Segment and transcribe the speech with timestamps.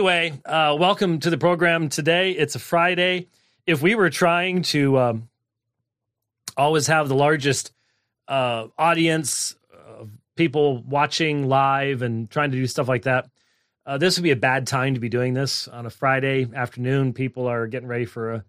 [0.00, 2.30] Anyway, uh, welcome to the program today.
[2.30, 3.28] It's a Friday.
[3.66, 5.28] If we were trying to um,
[6.56, 7.70] always have the largest
[8.26, 9.56] uh, audience
[9.98, 13.28] of people watching live and trying to do stuff like that,
[13.84, 17.12] uh, this would be a bad time to be doing this on a Friday afternoon.
[17.12, 18.44] People are getting ready for a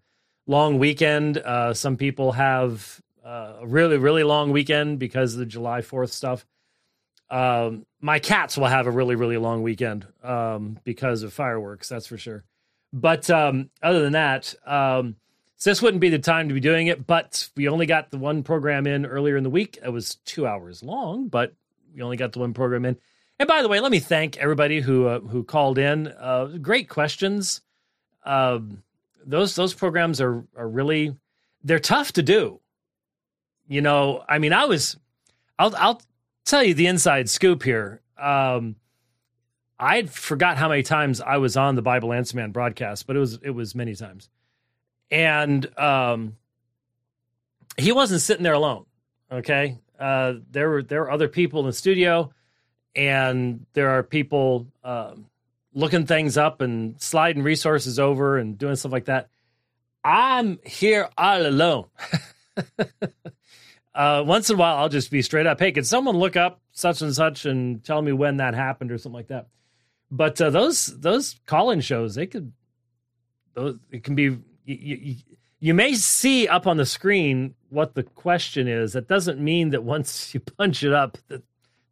[0.46, 1.36] long weekend.
[1.36, 6.12] Uh, some people have uh, a really, really long weekend because of the July 4th
[6.12, 6.46] stuff.
[7.32, 12.06] Um, my cats will have a really, really long weekend um, because of fireworks, that's
[12.06, 12.44] for sure.
[12.92, 15.16] But um, other than that, um,
[15.56, 17.06] so this wouldn't be the time to be doing it.
[17.06, 19.78] But we only got the one program in earlier in the week.
[19.82, 21.54] It was two hours long, but
[21.94, 22.98] we only got the one program in.
[23.38, 26.08] And by the way, let me thank everybody who uh, who called in.
[26.08, 27.62] Uh, great questions.
[28.26, 28.82] Um,
[29.24, 31.16] those those programs are are really
[31.64, 32.60] they're tough to do.
[33.68, 34.98] You know, I mean, I was
[35.58, 36.02] I'll I'll
[36.44, 38.00] tell you the inside scoop here.
[38.18, 38.76] Um,
[39.78, 43.18] I forgot how many times I was on the Bible Answer Man broadcast, but it
[43.18, 44.28] was it was many times,
[45.10, 46.36] and um,
[47.76, 48.86] he wasn't sitting there alone.
[49.30, 52.32] Okay, uh, there were there were other people in the studio,
[52.94, 55.26] and there are people um,
[55.74, 59.30] looking things up and sliding resources over and doing stuff like that.
[60.04, 61.86] I'm here all alone.
[63.94, 65.58] uh, once in a while, I'll just be straight up.
[65.58, 68.98] Hey, can someone look up such and such and tell me when that happened or
[68.98, 69.48] something like that?
[70.10, 72.52] But uh, those those call-in shows, they could,
[73.54, 74.24] those it can be.
[74.24, 75.16] You, you,
[75.58, 78.94] you may see up on the screen what the question is.
[78.94, 81.42] That doesn't mean that once you punch it up that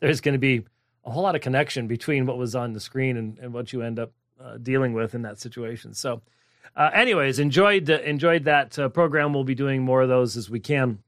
[0.00, 0.64] there's going to be
[1.04, 3.82] a whole lot of connection between what was on the screen and, and what you
[3.82, 4.12] end up
[4.42, 5.94] uh, dealing with in that situation.
[5.94, 6.22] So,
[6.76, 9.32] uh, anyways, enjoyed enjoyed that uh, program.
[9.32, 10.98] We'll be doing more of those as we can.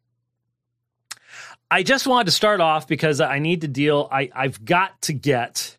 [1.72, 4.06] I just wanted to start off because I need to deal.
[4.12, 5.78] I, I've got to get,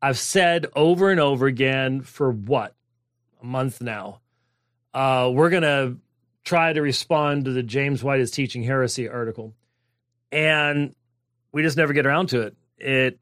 [0.00, 2.74] I've said over and over again for what,
[3.42, 4.20] a month now.
[4.94, 5.98] Uh, we're going to
[6.42, 9.52] try to respond to the James White is teaching heresy article.
[10.32, 10.94] And
[11.52, 12.56] we just never get around to it.
[12.78, 13.20] It,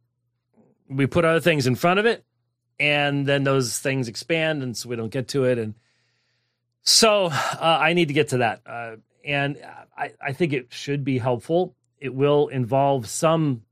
[0.89, 2.25] we put other things in front of it
[2.79, 5.59] and then those things expand and so we don't get to it.
[5.59, 5.75] And
[6.83, 8.61] so uh, I need to get to that.
[8.65, 9.59] Uh, and
[9.97, 11.75] I, I think it should be helpful.
[12.03, 13.63] It will involve some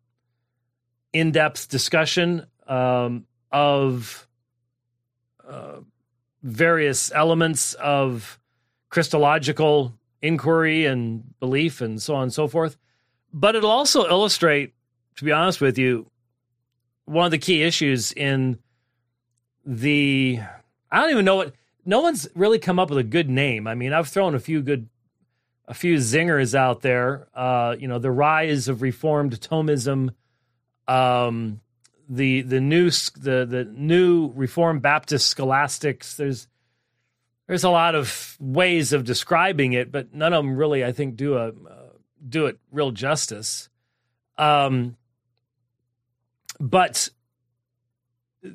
[1.13, 4.29] in depth discussion um, of
[5.45, 5.81] uh,
[6.45, 8.39] various elements of
[8.89, 12.77] Christological inquiry and belief and so on and so forth.
[13.33, 14.75] But it'll also illustrate,
[15.17, 16.09] to be honest with you,
[17.07, 18.61] one of the key issues in
[19.67, 20.39] the
[20.89, 21.55] I don't even know what
[21.85, 23.67] no one's really come up with a good name.
[23.67, 24.89] I mean, I've thrown a few good
[25.71, 27.29] a few zingers out there.
[27.33, 30.11] Uh, you know, the rise of Reformed Thomism,
[30.89, 31.61] um,
[32.09, 36.17] the the new the the new Reformed Baptist scholastics.
[36.17, 36.49] There's
[37.47, 41.15] there's a lot of ways of describing it, but none of them really, I think,
[41.15, 41.53] do a uh,
[42.29, 43.69] do it real justice.
[44.39, 44.97] Um,
[46.59, 47.11] but
[48.43, 48.53] th-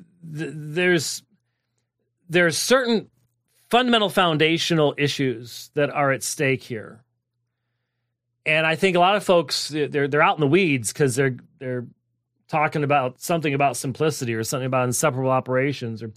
[0.54, 1.24] there's
[2.28, 3.10] there's certain
[3.70, 7.05] fundamental foundational issues that are at stake here
[8.46, 11.38] and I think a lot of folks they're they're out in the weeds because they're
[11.60, 11.86] they're
[12.48, 16.12] talking about something about simplicity or something about inseparable operations or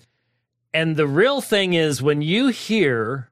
[0.74, 3.30] and the real thing is when you hear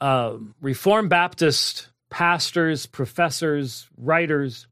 [0.00, 4.66] uh, Reformed Baptist pastors, professors, writers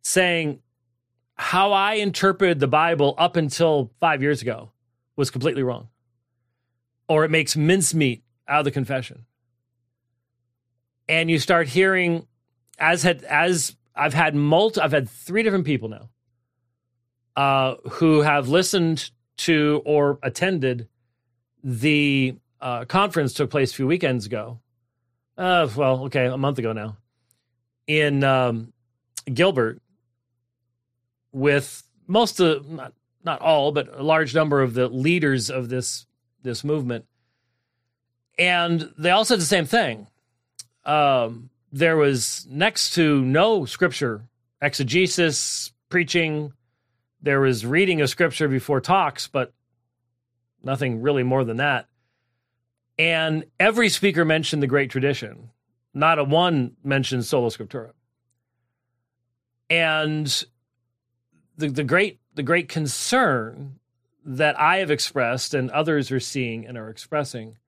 [0.00, 0.60] saying
[1.34, 4.72] how I interpreted the Bible up until five years ago
[5.14, 5.88] was completely wrong,
[7.06, 9.26] or it makes mincemeat out of the confession
[11.08, 12.26] and you start hearing
[12.78, 16.08] as had as I've had multi I've had three different people now
[17.36, 20.88] uh, who have listened to or attended
[21.64, 24.60] the uh, conference took place a few weekends ago.
[25.36, 26.96] Uh, well, okay, a month ago now
[27.86, 28.72] in um,
[29.32, 29.80] Gilbert
[31.32, 32.92] with most of not
[33.24, 36.06] not all but a large number of the leaders of this
[36.42, 37.06] this movement
[38.38, 40.06] and they all said the same thing
[40.84, 44.22] um, there was next to no scripture
[44.60, 46.52] exegesis, preaching.
[47.20, 49.52] There was reading of scripture before talks, but
[50.62, 51.88] nothing really more than that.
[52.98, 55.50] And every speaker mentioned the great tradition.
[55.94, 57.92] Not a one mentioned sola scriptura.
[59.68, 60.44] And
[61.56, 63.78] the, the great the great concern
[64.24, 67.58] that I have expressed and others are seeing and are expressing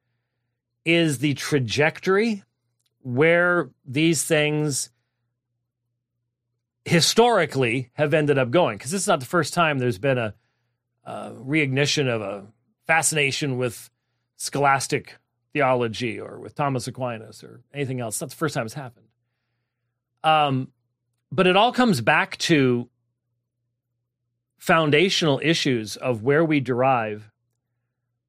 [0.84, 2.42] is the trajectory
[3.04, 4.88] where these things
[6.86, 10.34] historically have ended up going because this is not the first time there's been a
[11.04, 12.46] uh, reignition of a
[12.86, 13.90] fascination with
[14.36, 15.16] scholastic
[15.52, 18.18] theology or with Thomas Aquinas or anything else.
[18.18, 19.06] That's the first time it's happened.
[20.22, 20.72] Um,
[21.30, 22.88] but it all comes back to
[24.56, 27.30] foundational issues of where we derive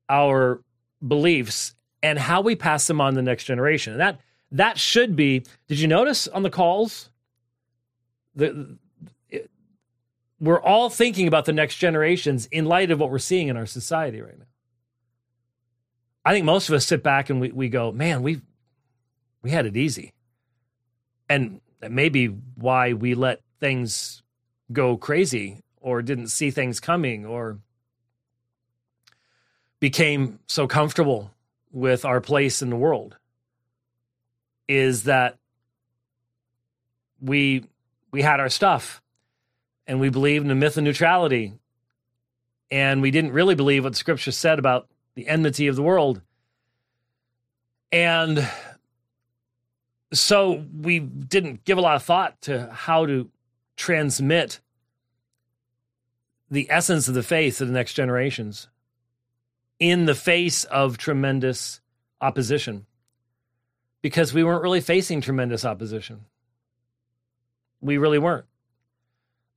[0.09, 0.61] our
[1.05, 3.93] beliefs and how we pass them on to the next generation.
[3.93, 4.19] And that
[4.55, 5.43] that should be.
[5.67, 7.09] Did you notice on the calls?
[8.35, 8.77] The,
[10.39, 13.65] we're all thinking about the next generations in light of what we're seeing in our
[13.65, 14.45] society right now.
[16.23, 18.41] I think most of us sit back and we, we go, man, we
[19.41, 20.13] we had it easy.
[21.29, 24.23] And that may be why we let things
[24.71, 27.59] go crazy or didn't see things coming or
[29.79, 31.31] became so comfortable
[31.71, 33.17] with our place in the world
[34.67, 35.37] is that
[37.21, 37.65] we
[38.11, 39.01] we had our stuff
[39.87, 41.53] and we believed in the myth of neutrality.
[42.71, 46.21] And we didn't really believe what the scripture said about the enmity of the world.
[47.91, 48.49] And
[50.13, 53.29] so we didn't give a lot of thought to how to
[53.75, 54.59] transmit
[56.49, 58.67] the essence of the faith to the next generations
[59.79, 61.81] in the face of tremendous
[62.21, 62.85] opposition
[64.05, 66.25] because we weren't really facing tremendous opposition.
[67.81, 68.45] We really weren't.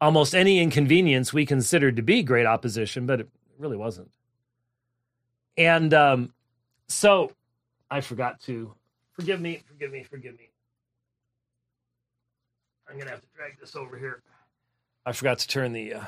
[0.00, 3.29] Almost any inconvenience we considered to be great opposition, but it
[3.59, 4.11] really wasn't.
[5.59, 6.33] And um,
[6.87, 7.31] so
[7.91, 8.73] I forgot to
[9.12, 10.49] forgive me, forgive me, forgive me.
[12.89, 14.23] I'm going to have to drag this over here.
[15.05, 16.05] I forgot to turn the uh,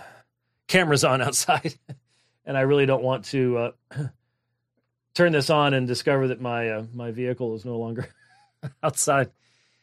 [0.67, 1.75] cameras on outside.
[2.47, 3.73] and I really don't want to uh,
[5.15, 8.09] turn this on and discover that my uh, my vehicle is no longer
[8.83, 9.31] outside.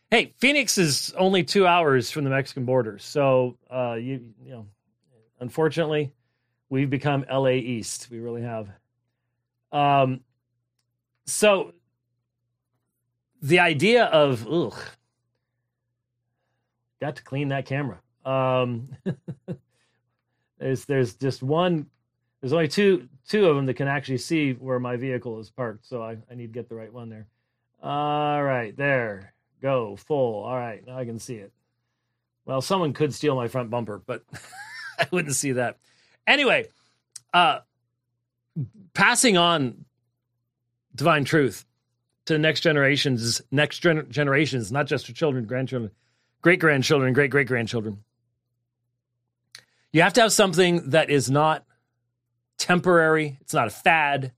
[0.10, 4.66] Hey, Phoenix is only two hours from the Mexican border, so uh, you you know,
[5.40, 6.14] unfortunately,
[6.70, 8.08] we've become LA East.
[8.10, 8.70] We really have.
[9.72, 10.22] Um,
[11.26, 11.74] so
[13.42, 14.80] the idea of ugh,
[17.02, 18.00] got to clean that camera.
[18.26, 18.90] Um,
[20.58, 21.88] there's there's just one
[22.42, 25.86] there's only two two of them that can actually see where my vehicle is parked,
[25.86, 27.28] so I, I need to get the right one there.
[27.82, 29.34] All right, there.
[29.62, 30.44] Go full.
[30.44, 31.52] All right, now I can see it.
[32.46, 34.24] Well, someone could steal my front bumper, but
[35.00, 35.78] I wouldn't see that.
[36.26, 36.68] Anyway,
[37.34, 37.60] uh
[38.94, 39.86] passing on
[40.96, 41.66] divine truth
[42.26, 45.92] to the next generations, next gen- generations, not just to children, grandchildren,
[46.42, 48.04] great grandchildren, great great grandchildren.
[49.92, 51.66] You have to have something that is not
[52.58, 54.32] temporary, it's not a fad.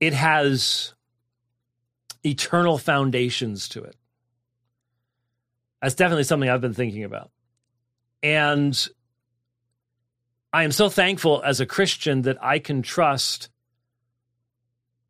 [0.00, 0.94] It has
[2.28, 3.96] eternal foundations to it.
[5.82, 7.30] That's definitely something I've been thinking about.
[8.22, 8.88] And
[10.52, 13.48] I am so thankful as a Christian that I can trust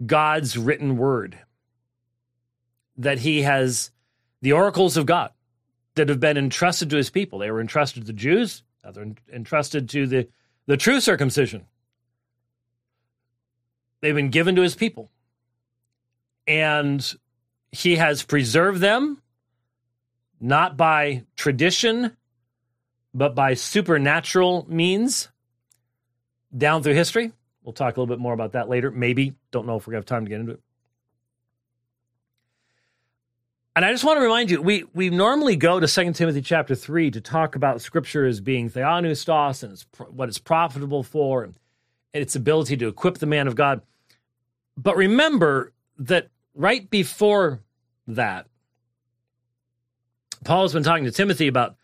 [0.04, 1.38] God's written word,
[2.98, 3.90] that He has
[4.42, 5.32] the oracles of God
[5.94, 7.38] that have been entrusted to His people.
[7.38, 10.28] They were entrusted to the Jews, now they're entrusted to the
[10.66, 11.66] the true circumcision.
[14.00, 15.10] They've been given to his people.
[16.48, 17.14] And
[17.70, 19.22] he has preserved them
[20.40, 22.16] not by tradition,
[23.14, 25.28] but by supernatural means
[26.56, 27.32] down through history.
[27.62, 28.90] We'll talk a little bit more about that later.
[28.90, 29.34] Maybe.
[29.50, 30.60] Don't know if we're going to have time to get into it.
[33.76, 36.74] And I just want to remind you, we we normally go to 2 Timothy chapter
[36.74, 41.54] 3 to talk about scripture as being theopneustos and it's, what it's profitable for and
[42.12, 43.82] its ability to equip the man of God.
[44.76, 47.62] But remember that right before
[48.08, 48.46] that,
[50.44, 51.76] Paul's been talking to Timothy about,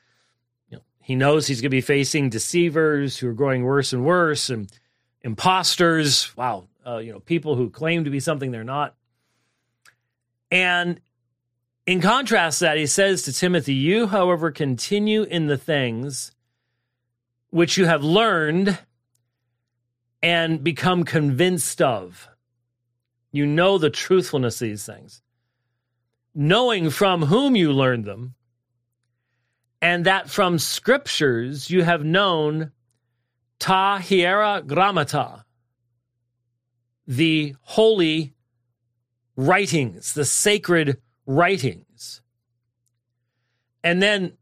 [0.69, 4.04] you know, he knows he's going to be facing deceivers who are growing worse and
[4.04, 4.71] worse and
[5.23, 6.37] imposters.
[6.37, 6.64] Wow.
[6.87, 8.95] Uh, you know, people who claim to be something they're not.
[10.50, 11.00] And
[11.87, 16.33] in contrast that, he says to Timothy, You, however, continue in the things
[17.50, 18.78] which you have learned
[20.23, 22.28] and become convinced of.
[23.35, 25.21] You know the truthfulness of these things,
[26.37, 28.37] knowing from whom you learned them,
[29.83, 32.71] and that from scriptures you have known
[33.59, 34.62] ta hiera
[37.09, 38.35] the holy
[39.35, 42.23] writings, the sacred writings.
[43.83, 44.35] And then,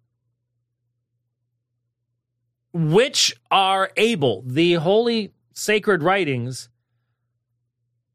[2.75, 6.69] which are able, the holy sacred writings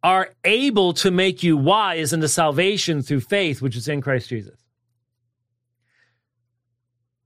[0.04, 4.60] are able to make you wise into salvation through faith, which is in Christ Jesus.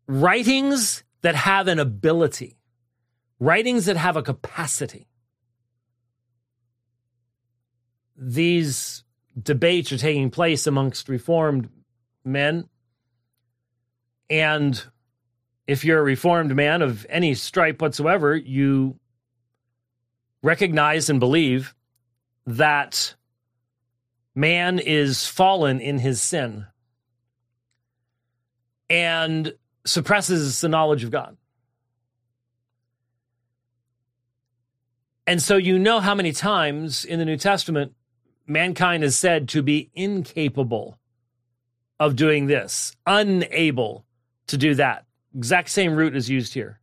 [0.07, 2.57] Writings that have an ability,
[3.39, 5.07] writings that have a capacity.
[8.17, 9.03] These
[9.41, 11.69] debates are taking place amongst Reformed
[12.23, 12.67] men.
[14.29, 14.81] And
[15.67, 18.99] if you're a Reformed man of any stripe whatsoever, you
[20.41, 21.75] recognize and believe
[22.45, 23.15] that
[24.35, 26.65] man is fallen in his sin
[28.89, 29.53] and
[29.85, 31.37] suppresses the knowledge of God.
[35.25, 37.93] And so you know how many times in the New Testament
[38.47, 40.99] mankind is said to be incapable
[41.99, 44.05] of doing this, unable
[44.47, 45.05] to do that.
[45.33, 46.80] Exact same root is used here.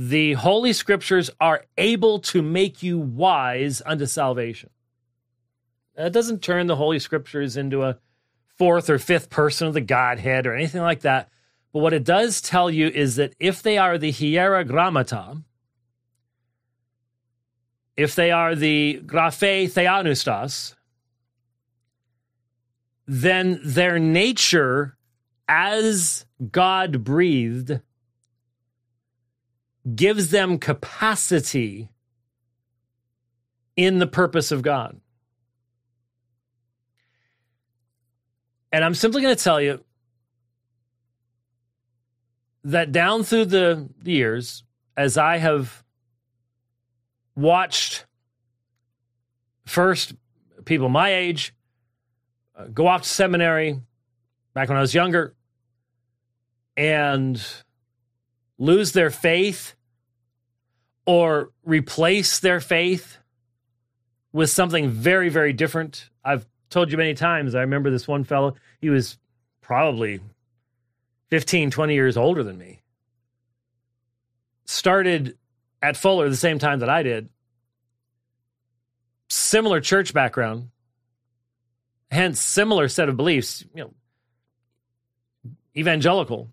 [0.00, 4.70] The Holy Scriptures are able to make you wise unto salvation.
[5.96, 7.98] That doesn't turn the Holy Scriptures into a
[8.46, 11.30] fourth or fifth person of the Godhead or anything like that.
[11.72, 15.42] But what it does tell you is that if they are the hierogrammata,
[17.96, 20.76] if they are the graphe theopneustos,
[23.08, 24.96] then their nature
[25.48, 27.80] as God breathed
[29.94, 31.88] gives them capacity
[33.76, 35.00] in the purpose of God.
[38.72, 39.82] And I'm simply going to tell you
[42.64, 44.64] that down through the years,
[44.96, 45.84] as I have
[47.34, 48.04] watched
[49.64, 50.14] first
[50.64, 51.54] people my age
[52.56, 53.80] uh, go off to seminary
[54.54, 55.34] back when I was younger
[56.76, 57.40] and
[58.58, 59.76] lose their faith
[61.08, 63.16] or replace their faith
[64.30, 66.10] with something very, very different.
[66.22, 67.54] I've told you many times.
[67.54, 69.16] I remember this one fellow, he was
[69.62, 70.20] probably
[71.30, 72.82] 15, 20 years older than me.
[74.66, 75.38] Started
[75.80, 77.30] at Fuller the same time that I did.
[79.30, 80.68] Similar church background,
[82.10, 83.94] hence similar set of beliefs, you know,
[85.74, 86.52] evangelical.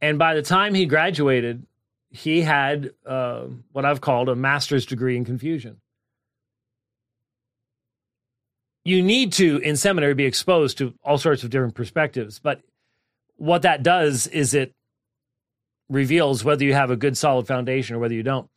[0.00, 1.64] And by the time he graduated,
[2.10, 5.80] he had uh, what I've called a master's degree in confusion.
[8.84, 12.38] You need to, in seminary, be exposed to all sorts of different perspectives.
[12.38, 12.62] But
[13.36, 14.72] what that does is it
[15.88, 18.48] reveals whether you have a good solid foundation or whether you don't.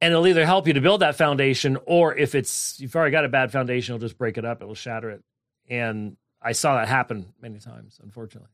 [0.00, 3.24] And it'll either help you to build that foundation, or if it's you've already got
[3.24, 5.22] a bad foundation, it'll just break it up, it'll shatter it.
[5.70, 8.50] And I saw that happen many times, unfortunately.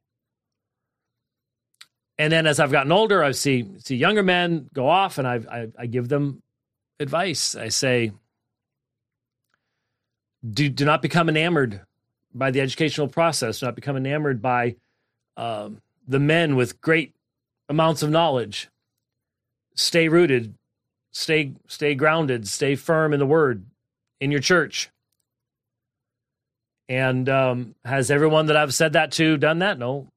[2.21, 5.41] And then as I've gotten older, I see see younger men go off, and I,
[5.51, 6.43] I, I give them
[6.99, 7.55] advice.
[7.55, 8.13] I say,
[10.47, 11.81] do do not become enamored
[12.35, 13.61] by the educational process.
[13.61, 14.77] Do not become enamored by
[15.39, 17.15] um, the men with great
[17.71, 18.69] amounts of knowledge.
[19.75, 20.53] Stay rooted,
[21.13, 23.65] stay stay grounded, stay firm in the word
[24.21, 24.91] in your church.
[26.87, 29.79] And um, has everyone that I've said that to done that?
[29.79, 30.09] No.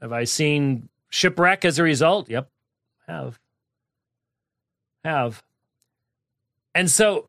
[0.00, 2.30] Have I seen shipwreck as a result?
[2.30, 2.48] Yep,
[3.06, 3.38] have.
[5.04, 5.42] Have.
[6.74, 7.28] And so,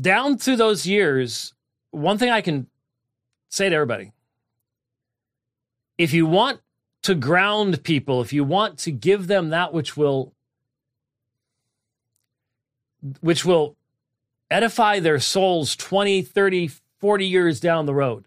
[0.00, 1.54] down through those years,
[1.90, 2.66] one thing I can
[3.48, 4.12] say to everybody
[5.98, 6.60] if you want
[7.02, 10.32] to ground people, if you want to give them that which will
[13.20, 13.76] which will
[14.50, 18.26] edify their souls 20, 30, 40 years down the road,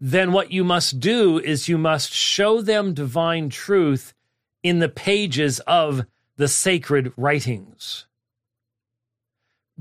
[0.00, 4.14] then what you must do is you must show them divine truth
[4.62, 6.04] in the pages of
[6.36, 8.06] the sacred writings.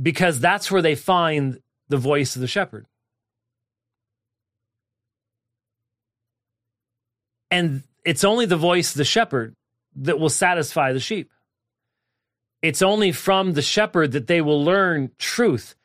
[0.01, 1.59] Because that's where they find
[1.89, 2.85] the voice of the shepherd.
[7.49, 9.55] And it's only the voice of the shepherd
[9.95, 11.31] that will satisfy the sheep.
[12.61, 15.75] It's only from the shepherd that they will learn truth.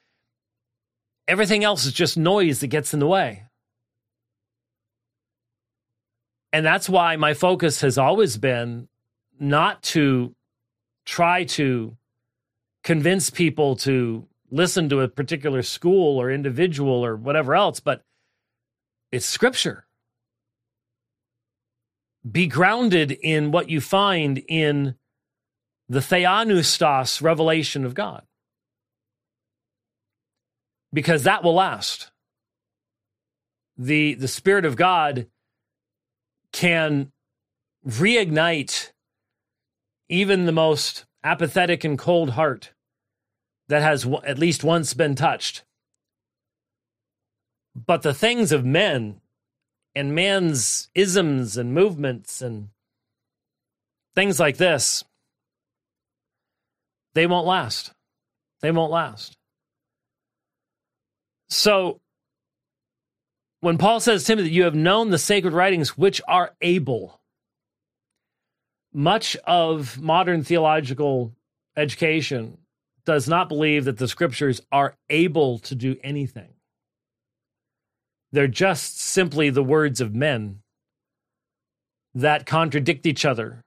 [1.28, 3.44] Everything else is just noise that gets in the way.
[6.52, 8.88] And that's why my focus has always been
[9.40, 10.34] not to
[11.04, 11.96] try to
[12.84, 18.02] convince people to listen to a particular school or individual or whatever else, but
[19.10, 19.86] it's scripture
[22.30, 24.94] be grounded in what you find in
[25.88, 28.22] the Theopneustos revelation of God.
[30.92, 32.10] Because that will last.
[33.76, 35.26] The, the Spirit of God
[36.52, 37.12] can
[37.86, 38.92] reignite
[40.08, 42.72] even the most apathetic and cold heart
[43.68, 45.64] that has at least once been touched.
[47.74, 49.20] But the things of men
[49.94, 52.68] and man's isms and movements and
[54.14, 55.04] things like this,
[57.14, 57.92] they won't last.
[58.60, 59.38] They won't last.
[61.48, 62.01] So
[63.62, 67.20] when Paul says, Timothy, that you have known the sacred writings which are able,
[68.92, 71.32] much of modern theological
[71.76, 72.58] education
[73.04, 76.54] does not believe that the scriptures are able to do anything.
[78.32, 80.62] They're just simply the words of men
[82.14, 83.62] that contradict each other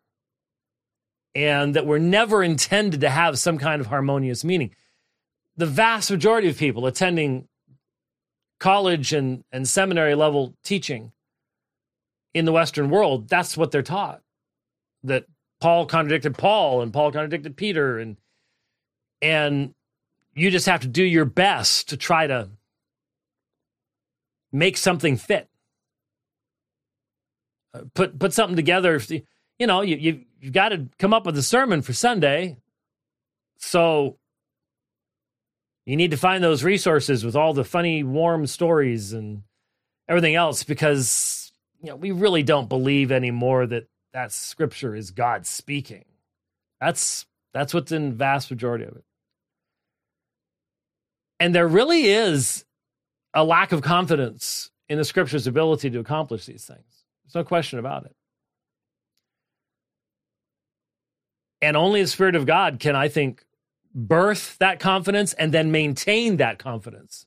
[1.34, 4.76] and that were never intended to have some kind of harmonious meaning.
[5.56, 7.48] The vast majority of people attending
[8.60, 11.12] college and, and seminary level teaching
[12.34, 14.22] in the Western world, that's what they're taught.
[15.04, 15.26] That
[15.62, 18.18] Paul contradicted Paul and Paul contradicted Peter and
[19.22, 19.74] and
[20.36, 22.50] you just have to do your best to try to
[24.52, 25.50] make something fit.
[27.74, 29.00] Uh, put put something together.
[29.58, 32.58] You know, you you you've got to come up with a sermon for Sunday.
[33.58, 34.18] So
[35.86, 39.44] you need to find those resources with all the funny, warm stories and
[40.08, 41.52] everything else because
[41.82, 46.06] you know we really don't believe anymore that that scripture is God speaking.
[46.82, 49.04] That's that's what's in vast majority of it.
[51.40, 52.66] And there really is
[53.34, 57.04] a lack of confidence in the scripture's ability to accomplish these things.
[57.24, 58.16] There's no question about it.
[61.62, 63.44] And only the Spirit of God can, I think,
[63.96, 67.26] birth that confidence and then maintain that confidence.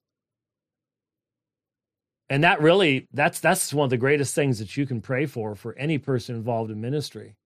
[2.30, 5.54] And that really that's that's one of the greatest things that you can pray for
[5.54, 7.36] for any person involved in ministry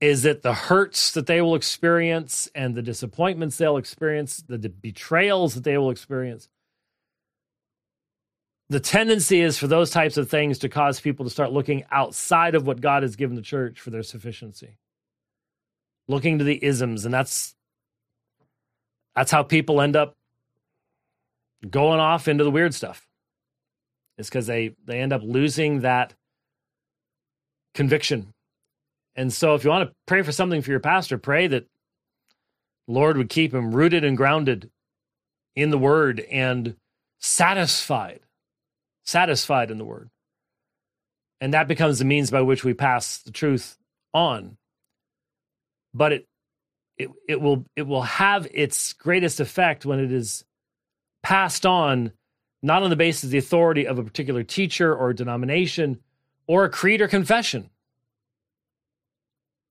[0.00, 5.54] is that the hurts that they will experience and the disappointments they'll experience, the betrayals
[5.54, 6.48] that they will experience.
[8.68, 12.54] The tendency is for those types of things to cause people to start looking outside
[12.54, 14.76] of what God has given the church for their sufficiency.
[16.06, 17.56] Looking to the isms, and that's
[19.18, 20.14] that's how people end up
[21.68, 23.04] going off into the weird stuff.
[24.16, 26.14] It's because they they end up losing that
[27.74, 28.32] conviction.
[29.16, 31.66] And so if you want to pray for something for your pastor, pray that
[32.86, 34.70] Lord would keep him rooted and grounded
[35.56, 36.76] in the word and
[37.18, 38.20] satisfied,
[39.02, 40.10] satisfied in the word.
[41.40, 43.78] And that becomes the means by which we pass the truth
[44.14, 44.58] on.
[45.92, 46.28] But it
[46.98, 50.44] it, it will it will have its greatest effect when it is
[51.22, 52.12] passed on
[52.60, 56.00] not on the basis of the authority of a particular teacher or denomination
[56.48, 57.70] or a creed or confession.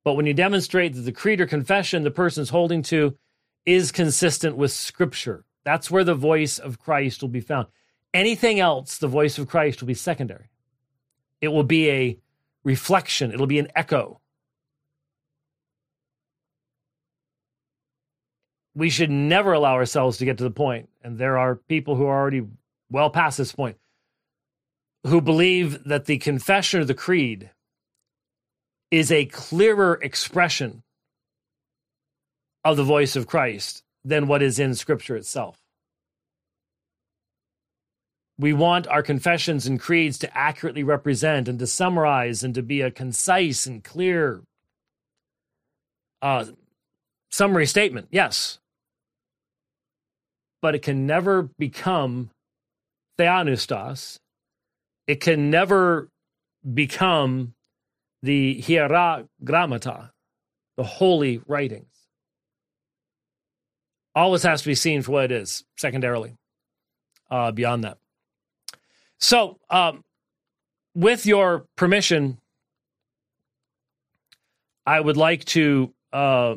[0.05, 3.17] But when you demonstrate that the creed or confession the person is holding to
[3.65, 7.67] is consistent with scripture that's where the voice of christ will be found.
[8.13, 10.49] Anything else the voice of christ will be secondary.
[11.41, 12.17] It will be a
[12.63, 13.31] reflection.
[13.31, 14.21] It'll be an echo
[18.77, 22.05] we should never allow ourselves to get to the point, and there are people who
[22.05, 22.45] are already
[22.91, 23.75] well past this point,
[25.07, 27.49] who believe that the confession of the creed
[28.91, 30.83] is a clearer expression
[32.63, 35.57] of the voice of Christ than what is in Scripture itself.
[38.37, 42.81] We want our confessions and creeds to accurately represent and to summarize and to be
[42.81, 44.43] a concise and clear
[46.21, 46.45] uh,
[47.31, 48.09] summary statement.
[48.11, 48.59] Yes
[50.61, 52.29] but it can never become
[53.17, 54.19] theopneustos.
[55.07, 56.09] It can never
[56.73, 57.53] become
[58.21, 60.11] the hierogrammata,
[60.75, 61.85] the holy writings.
[64.15, 66.35] Always has to be seen for what it is, secondarily,
[67.29, 67.99] uh, beyond that.
[69.19, 70.03] So, um,
[70.95, 72.39] with your permission,
[74.85, 76.55] I would like to uh,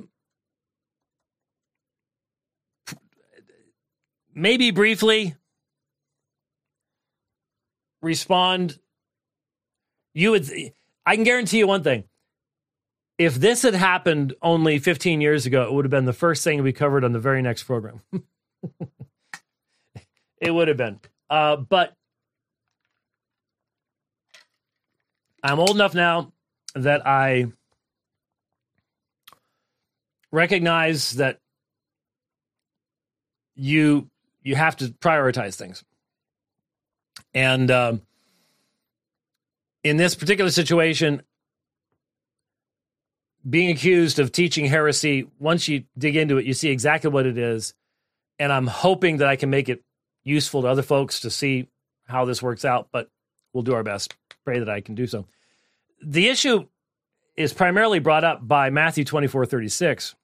[4.40, 5.36] maybe briefly
[8.00, 8.78] respond.
[10.14, 10.50] You would,
[11.04, 12.04] I can guarantee you one thing.
[13.18, 16.62] If this had happened only 15 years ago, it would have been the first thing
[16.62, 18.00] we covered on the very next program.
[20.40, 21.00] it would have been.
[21.28, 21.92] Uh, but
[25.42, 26.32] I'm old enough now
[26.74, 27.46] that I
[30.32, 31.38] recognize that
[33.54, 34.10] you
[34.42, 35.84] you have to prioritize things.
[37.34, 38.02] And um,
[39.84, 41.22] in this particular situation,
[43.48, 47.38] being accused of teaching heresy, once you dig into it, you see exactly what it
[47.38, 47.74] is.
[48.38, 49.82] And I'm hoping that I can make it
[50.24, 51.68] useful to other folks to see
[52.06, 52.88] how this works out.
[52.92, 53.08] But
[53.52, 54.14] we'll do our best.
[54.44, 55.26] Pray that I can do so.
[56.02, 56.66] The issue
[57.36, 60.14] is primarily brought up by Matthew 24 36.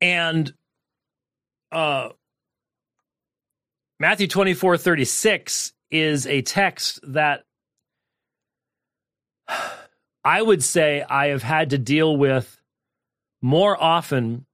[0.00, 0.52] And
[1.72, 2.10] uh,
[3.98, 7.44] Matthew 24 36 is a text that
[10.24, 12.60] I would say I have had to deal with
[13.40, 14.46] more often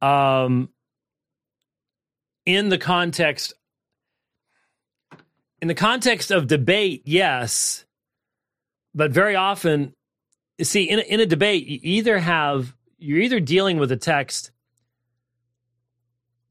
[0.00, 0.68] um,
[2.46, 3.54] in the context
[5.60, 7.86] in the context of debate, yes,
[8.94, 9.94] but very often,
[10.60, 14.50] see, in a, in a debate, you either have you're either dealing with a text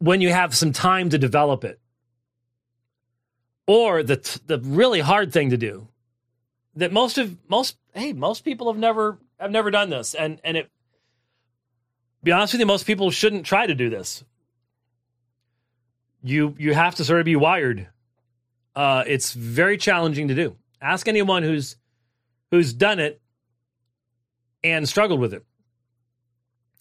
[0.04, 1.80] when you have some time to develop it,
[3.68, 5.88] or the the really hard thing to do
[6.76, 10.58] that most of most hey most people have never have never done this, and and
[10.58, 10.70] it.
[12.24, 14.24] Be honest with you, most people shouldn't try to do this.
[16.24, 17.89] You you have to sort of be wired
[18.76, 20.56] uh, it's very challenging to do.
[20.82, 21.76] Ask anyone who's
[22.52, 23.22] who's done it
[24.63, 25.46] and struggled with it.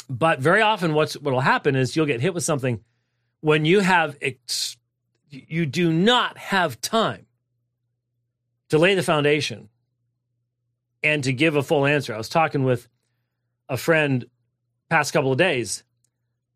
[0.09, 2.81] But very often, what's what'll happen is you'll get hit with something
[3.43, 4.79] when you have ex-
[5.29, 7.27] you do not have time
[8.71, 9.69] to lay the foundation
[11.03, 12.15] and to give a full answer.
[12.15, 12.89] I was talking with
[13.69, 14.25] a friend
[14.89, 15.85] past couple of days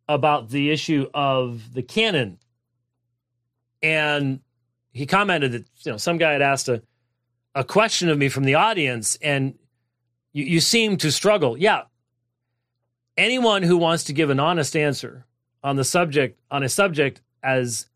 [0.08, 2.38] about the issue of the canon
[3.82, 4.40] and
[4.92, 6.82] he commented that you know some guy had asked a
[7.54, 9.54] a question of me from the audience, and
[10.32, 11.56] you, you seem to struggle.
[11.56, 11.82] Yeah,
[13.16, 15.25] anyone who wants to give an honest answer
[15.66, 17.88] on the subject on a subject as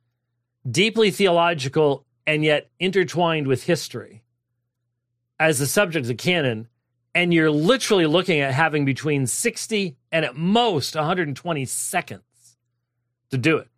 [0.68, 4.24] deeply theological and yet intertwined with history
[5.38, 6.66] as the subject of the canon
[7.14, 12.56] and you're literally looking at having between 60 and at most 120 seconds
[13.30, 13.68] to do it.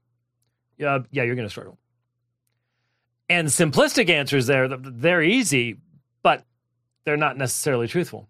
[0.79, 1.79] Yeah, yeah, you're going to struggle.
[3.29, 5.77] And simplistic answers there, they're easy,
[6.23, 6.45] but
[7.05, 8.27] they're not necessarily truthful.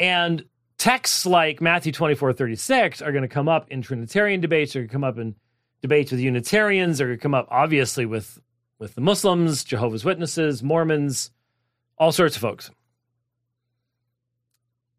[0.00, 0.46] And
[0.84, 4.88] texts like Matthew 24, 36 are going to come up in Trinitarian debates, are going
[4.88, 5.34] to come up in
[5.80, 8.38] debates with Unitarians, are going to come up obviously with,
[8.78, 11.30] with the Muslims, Jehovah's Witnesses, Mormons,
[11.96, 12.70] all sorts of folks.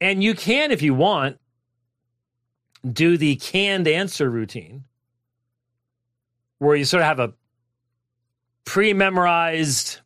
[0.01, 1.37] And you can, if you want,
[2.91, 4.85] do the canned answer routine
[6.57, 7.33] where you sort of have a
[8.63, 9.99] pre memorized,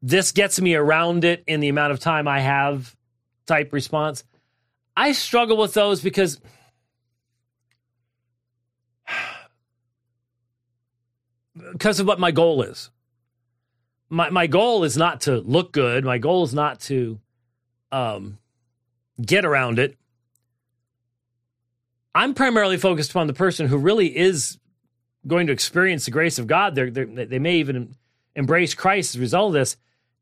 [0.00, 2.96] this gets me around it in the amount of time I have
[3.44, 4.24] type response.
[4.98, 6.40] I struggle with those because
[11.72, 12.90] because of what my goal is.
[14.08, 16.04] My my goal is not to look good.
[16.04, 17.20] My goal is not to
[17.92, 18.38] um,
[19.24, 19.96] get around it.
[22.12, 24.58] I'm primarily focused upon the person who really is
[25.28, 26.74] going to experience the grace of God.
[26.74, 27.94] They're, they're, they may even
[28.34, 29.76] embrace Christ as a result of this.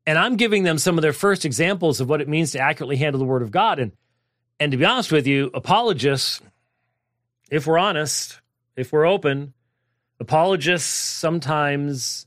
[0.05, 2.97] And I'm giving them some of their first examples of what it means to accurately
[2.97, 3.79] handle the Word of God.
[3.79, 3.93] And
[4.59, 6.41] and to be honest with you, apologists,
[7.51, 8.41] if we're honest,
[8.75, 9.53] if we're open,
[10.19, 12.25] apologists sometimes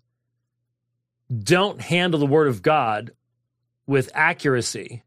[1.37, 3.13] don't handle the Word of God
[3.87, 5.03] with accuracy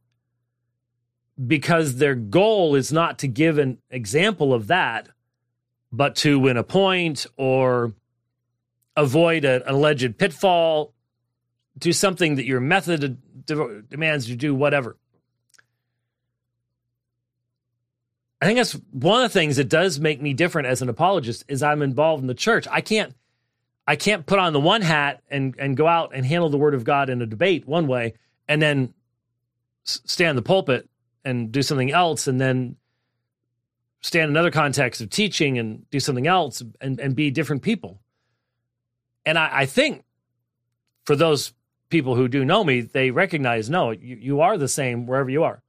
[1.48, 5.10] because their goal is not to give an example of that,
[5.92, 7.94] but to win a point or
[8.96, 10.94] avoid an alleged pitfall,
[11.78, 14.98] do something that your method demands you do, whatever.
[18.44, 21.46] I think that's one of the things that does make me different as an apologist
[21.48, 22.68] is I'm involved in the church.
[22.70, 23.16] I can't
[23.88, 26.74] I can't put on the one hat and and go out and handle the word
[26.74, 28.16] of God in a debate one way
[28.50, 28.94] and then
[29.86, 30.90] stand in the pulpit
[31.24, 32.76] and do something else and then
[34.02, 38.02] stand in another context of teaching and do something else and, and be different people.
[39.26, 40.04] And I, I think
[41.06, 41.54] for those
[41.88, 45.46] people who do know me, they recognize no, you, you are the same wherever you
[45.46, 45.64] are.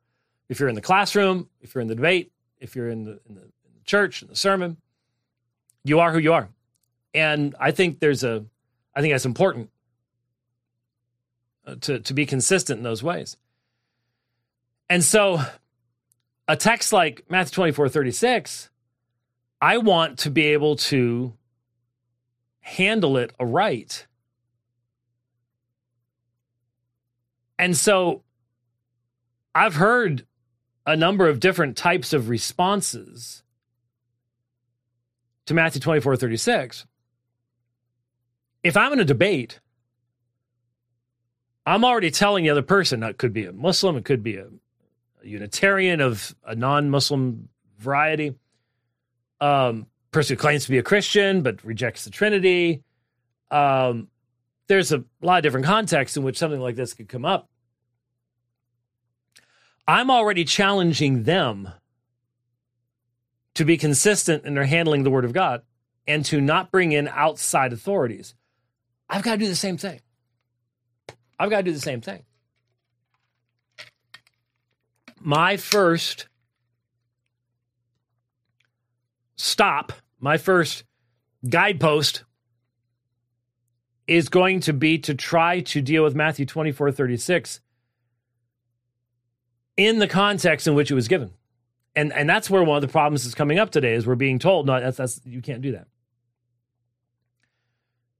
[0.48, 2.32] If you're in the classroom, if you're in the debate,
[2.64, 4.78] if you're in the, in the, in the church, in the sermon,
[5.84, 6.48] you are who you are.
[7.12, 8.44] And I think there's a,
[8.96, 9.70] I think that's important
[11.66, 13.36] uh, to, to be consistent in those ways.
[14.88, 15.40] And so
[16.48, 18.70] a text like Matthew 24 36,
[19.60, 21.34] I want to be able to
[22.60, 24.06] handle it aright.
[27.58, 28.22] And so
[29.54, 30.26] I've heard
[30.86, 33.42] a number of different types of responses
[35.46, 36.86] to Matthew 24 36.
[38.62, 39.60] If I'm in a debate,
[41.66, 44.46] I'm already telling the other person, that could be a Muslim, it could be a
[45.22, 48.34] Unitarian of a non-Muslim variety,
[49.40, 52.82] um, person who claims to be a Christian but rejects the Trinity,
[53.50, 54.08] um,
[54.66, 57.48] there's a lot of different contexts in which something like this could come up.
[59.86, 61.70] I'm already challenging them
[63.54, 65.62] to be consistent in their handling the word of God
[66.06, 68.34] and to not bring in outside authorities.
[69.08, 70.00] I've got to do the same thing.
[71.38, 72.24] I've got to do the same thing.
[75.20, 76.28] My first
[79.36, 80.84] stop, my first
[81.48, 82.24] guidepost
[84.06, 87.60] is going to be to try to deal with Matthew 24 36
[89.76, 91.32] in the context in which it was given.
[91.96, 94.38] And and that's where one of the problems is coming up today is we're being
[94.38, 95.86] told no that's that's you can't do that.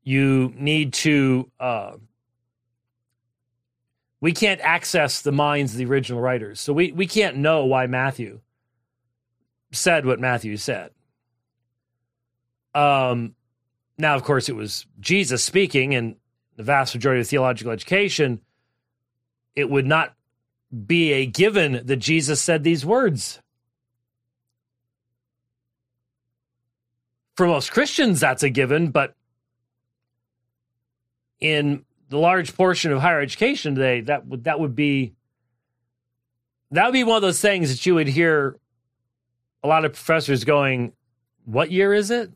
[0.03, 1.93] You need to uh,
[4.21, 6.61] we can't access the minds of the original writers.
[6.61, 8.41] So we, we can't know why Matthew
[9.73, 10.91] said what Matthew said.
[12.75, 13.35] Um
[13.99, 16.17] now of course it was Jesus speaking and
[16.57, 18.41] the vast majority of theological education
[19.57, 20.15] it would not
[20.75, 23.41] be a given that Jesus said these words.
[27.37, 29.15] For most Christians, that's a given, but
[31.41, 35.15] in the large portion of higher education today, that would that would be
[36.71, 38.57] that would be one of those things that you would hear
[39.63, 40.93] a lot of professors going,
[41.45, 42.31] "What year is it?"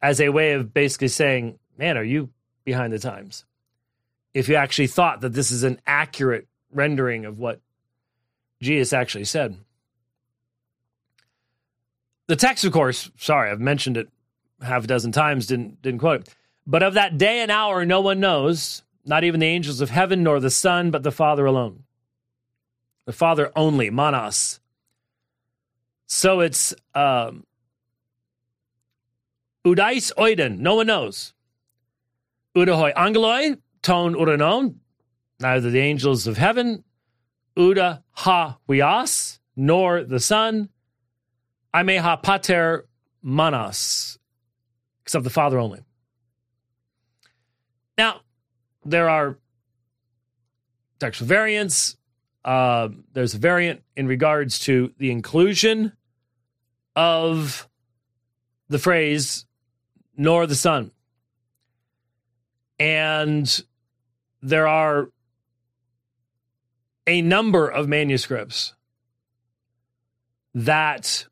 [0.00, 2.30] as a way of basically saying, "Man, are you
[2.64, 3.44] behind the times?"
[4.32, 7.60] If you actually thought that this is an accurate rendering of what
[8.60, 9.56] Jesus actually said.
[12.26, 14.08] The text, of course, sorry, I've mentioned it
[14.62, 16.34] half a dozen times, didn't didn't quote it.
[16.66, 20.22] But of that day and hour no one knows, not even the angels of heaven
[20.22, 21.84] nor the Son, but the Father alone.
[23.06, 24.60] The Father only, monos.
[26.06, 27.44] So it's um,
[29.66, 31.32] Udais oiden, no one knows.
[32.56, 34.76] Udahoi angeloi, ton uranon,
[35.40, 36.84] neither the angels of heaven,
[37.56, 40.68] Uda ha wias, nor the Son,
[41.74, 42.86] Ameha pater
[43.22, 44.18] manas,
[45.02, 45.80] except the Father only.
[47.98, 48.20] Now,
[48.84, 49.38] there are
[50.98, 51.96] textual variants.
[52.44, 55.92] Uh, there's a variant in regards to the inclusion
[56.96, 57.68] of
[58.68, 59.44] the phrase,
[60.16, 60.90] nor the Son.
[62.78, 63.62] And
[64.40, 65.10] there are
[67.10, 68.72] a number of manuscripts
[70.54, 71.26] that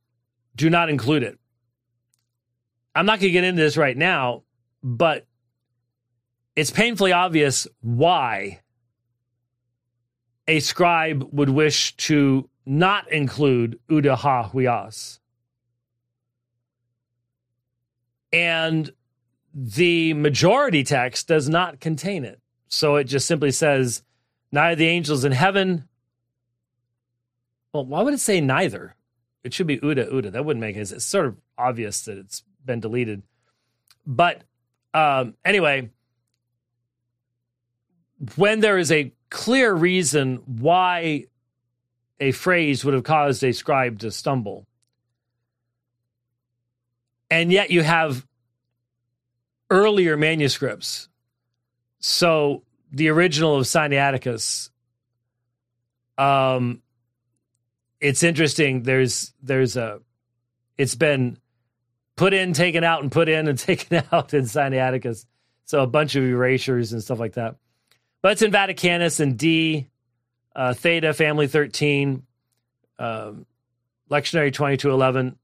[0.57, 1.39] do not include it.
[2.97, 4.43] I'm not going to get into this right now,
[4.83, 5.25] but
[6.57, 8.61] it's painfully obvious why
[10.49, 15.21] a scribe would wish to not include Uda Huyas.
[18.33, 18.91] And
[19.55, 22.41] the majority text does not contain it.
[22.67, 24.03] So it just simply says,
[24.51, 25.89] neither the angels in heaven.
[27.73, 28.97] Well, why would it say neither?
[29.45, 30.33] It should be Uda Uda.
[30.33, 30.91] That wouldn't make it.
[30.93, 33.23] It's sort of obvious that it's been deleted.
[34.07, 34.43] But
[34.95, 35.91] um, anyway,
[38.37, 41.27] when there is a clear reason why
[42.21, 44.67] a phrase would have caused a scribe to stumble,
[47.31, 48.27] and yet you have
[49.71, 51.09] earlier manuscripts.
[52.01, 54.71] So the original of Sinaiticus,
[56.17, 56.83] um,
[58.01, 58.83] it's interesting.
[58.83, 60.01] There's there's a,
[60.77, 61.39] it's been
[62.17, 65.25] put in, taken out, and put in and taken out in Sinaiticus.
[65.65, 67.57] So a bunch of erasures and stuff like that.
[68.23, 69.89] But it's in Vaticanus and D,
[70.57, 72.23] uh, Theta, Family 13,
[72.99, 73.47] um,
[74.11, 75.39] Lectionary 2211,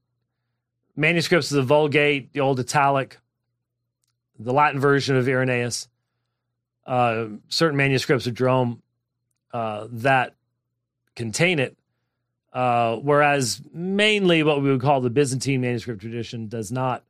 [0.95, 3.17] manuscripts of the Vulgate, the Old Italic,
[4.37, 5.87] the Latin version of Irenaeus,
[6.85, 8.81] uh, certain manuscripts of Jerome
[9.53, 10.33] uh, that
[11.15, 11.77] contain it,
[12.53, 17.03] uh, whereas mainly what we would call the Byzantine manuscript tradition does not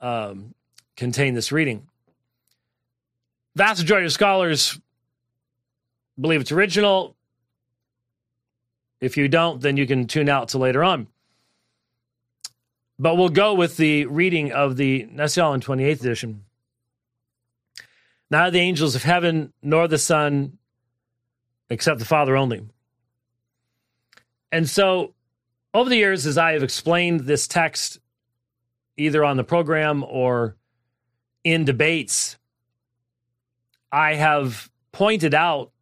[0.00, 0.54] um,
[0.96, 1.86] contain this reading
[3.54, 4.78] vast majority of scholars
[6.18, 7.16] believe it's original.
[9.00, 11.06] If you don't, then you can tune out to later on.
[12.98, 16.44] But we'll go with the reading of the Nestle-Aland 28th edition.
[18.30, 20.58] Neither the angels of heaven nor the Son,
[21.68, 22.62] except the Father only.
[24.52, 25.14] And so,
[25.74, 28.00] over the years, as I have explained this text,
[28.96, 30.56] either on the program or
[31.44, 32.36] in debates,
[33.92, 35.72] I have pointed out,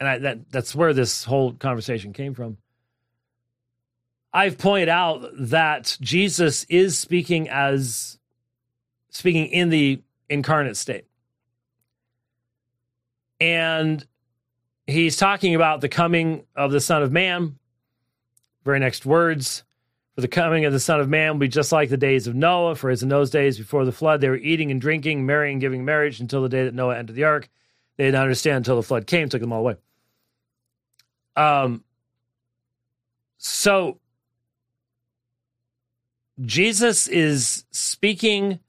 [0.00, 2.58] and I, that that's where this whole conversation came from.
[4.32, 8.18] I've pointed out that Jesus is speaking as
[9.10, 11.07] speaking in the incarnate state.
[13.40, 14.04] And
[14.86, 17.58] he's talking about the coming of the Son of Man.
[18.64, 19.64] Very next words
[20.14, 22.34] For the coming of the Son of Man will be just like the days of
[22.34, 25.54] Noah, for as in those days before the flood, they were eating and drinking, marrying,
[25.54, 27.48] and giving marriage until the day that Noah entered the ark.
[27.96, 29.76] They didn't understand until the flood came, took them all away.
[31.36, 31.84] Um,
[33.38, 34.00] so
[36.40, 38.60] Jesus is speaking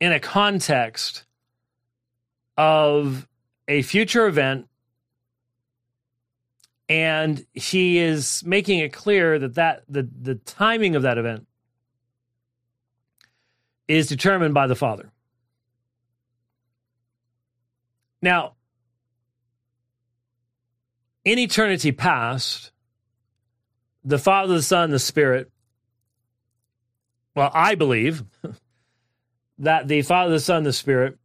[0.00, 1.24] in a context
[2.56, 3.28] of
[3.72, 4.68] a future event
[6.90, 11.46] and he is making it clear that, that the, the timing of that event
[13.88, 15.10] is determined by the father.
[18.20, 18.56] Now
[21.24, 22.72] in eternity past
[24.04, 25.50] the father the son the spirit
[27.36, 28.24] well i believe
[29.58, 31.16] that the father the son the spirit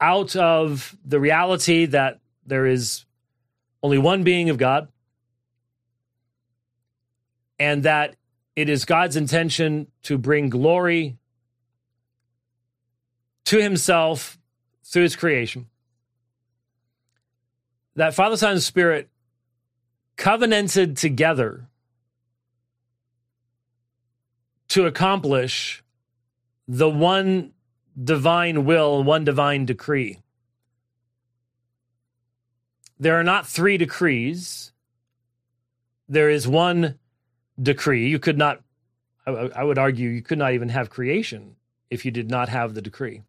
[0.00, 3.04] out of the reality that there is
[3.82, 4.88] only one being of God
[7.58, 8.16] and that
[8.56, 11.16] it is God's intention to bring glory
[13.44, 14.38] to himself
[14.84, 15.66] through his creation.
[17.96, 19.08] That Father, Son, and Spirit
[20.16, 21.66] covenanted together
[24.68, 25.82] to accomplish
[26.68, 27.52] the one
[28.02, 30.18] divine will one divine decree.
[32.98, 34.72] There are not three decrees.
[36.08, 36.98] There is one
[37.60, 38.08] decree.
[38.08, 38.62] You could not,
[39.26, 41.56] I, would argue, you could not even have creation
[41.88, 43.22] if you did not have the decree.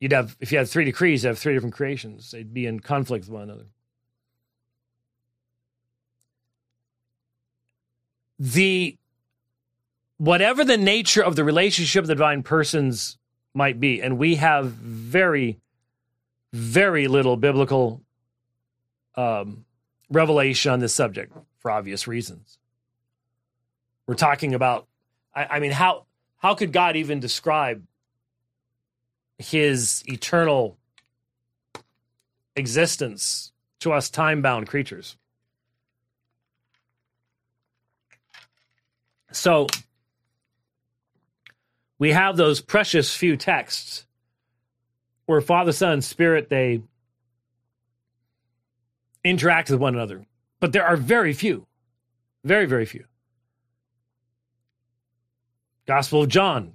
[0.00, 2.30] You'd have, if you had three decrees, you'd have three different creations.
[2.30, 3.66] They'd be in conflict with one another.
[8.38, 8.98] The
[10.18, 13.18] whatever the nature of the relationship of the divine persons
[13.54, 15.58] might be, and we have very,
[16.52, 18.02] very little biblical
[19.14, 19.64] um,
[20.10, 22.58] revelation on this subject for obvious reasons.
[24.06, 24.86] We're talking about,
[25.34, 26.04] I, I mean, how
[26.38, 27.82] how could God even describe
[29.38, 30.78] his eternal
[32.54, 35.16] existence to us time bound creatures?
[39.32, 39.66] So
[41.98, 44.06] we have those precious few texts
[45.26, 46.82] where Father, Son, and Spirit they
[49.24, 50.24] interact with one another.
[50.60, 51.66] But there are very few.
[52.44, 53.04] Very, very few.
[55.86, 56.74] Gospel of John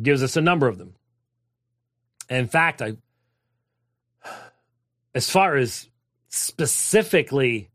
[0.00, 0.94] gives us a number of them.
[2.28, 2.96] In fact, I
[5.14, 5.88] as far as
[6.28, 7.70] specifically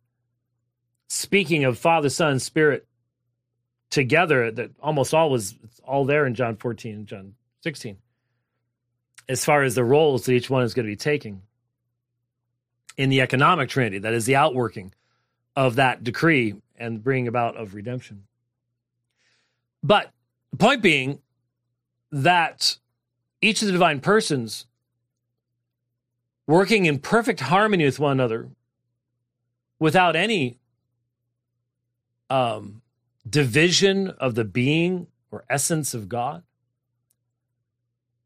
[1.10, 2.86] speaking of Father, Son, Spirit
[3.92, 7.98] together, that almost all was all there in John 14 and John 16
[9.30, 11.42] as far as the roles that each one is going to be taking
[12.98, 14.94] in the economic trinity that is the outworking
[15.56, 18.24] of that decree and bringing about of redemption.
[19.84, 20.12] But
[20.52, 21.20] the point being
[22.12, 22.78] that
[23.42, 24.66] each of the divine persons
[26.48, 28.50] working in perfect harmony with one another
[29.80, 30.60] without any
[32.30, 32.81] um,
[33.30, 36.44] division of the being or essence of God.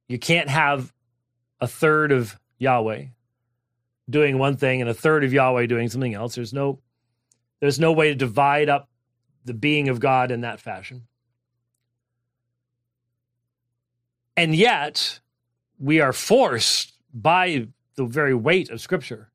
[0.07, 0.93] You can't have
[1.59, 3.05] a third of Yahweh
[4.09, 6.35] doing one thing and a third of Yahweh doing something else.
[6.35, 6.79] There's no
[7.59, 8.89] there's no way to divide up
[9.45, 11.07] the being of God in that fashion.
[14.37, 15.21] And yet,
[15.79, 19.31] we are forced by the very weight of Scripture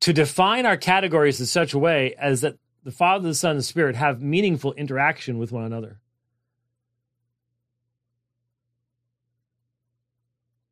[0.00, 3.60] to define our categories in such a way as that the Father, the Son, and
[3.60, 6.00] the Spirit have meaningful interaction with one another.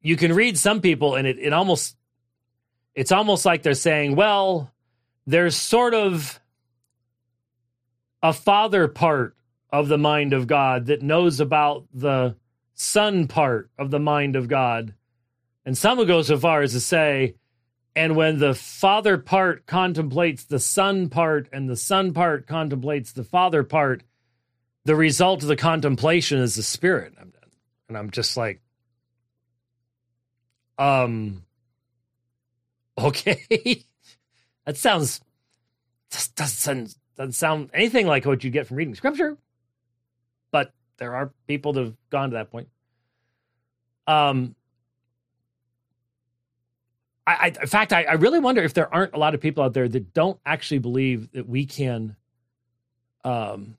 [0.01, 1.97] You can read some people, and it, it almost
[2.94, 4.73] it's almost like they're saying, well,
[5.27, 6.40] there's sort of
[8.23, 9.37] a father part
[9.71, 12.37] of the mind of God that knows about the
[12.75, 14.94] son part of the mind of God.
[15.65, 17.35] And some will go so far as to say,
[17.99, 23.25] and when the father part contemplates the son part and the son part contemplates the
[23.25, 24.05] father part,
[24.85, 27.15] the result of the contemplation is the spirit.
[27.88, 28.61] And I'm just like,
[30.79, 31.42] um,
[32.99, 33.85] okay.
[34.65, 35.21] that sounds,
[36.13, 39.37] just doesn't, doesn't sound anything like what you get from reading scripture.
[40.53, 42.69] But there are people that have gone to that point.
[44.07, 44.55] Um,
[47.29, 49.62] I, I, in fact, I, I really wonder if there aren't a lot of people
[49.62, 52.16] out there that don't actually believe that we can,
[53.22, 53.76] um,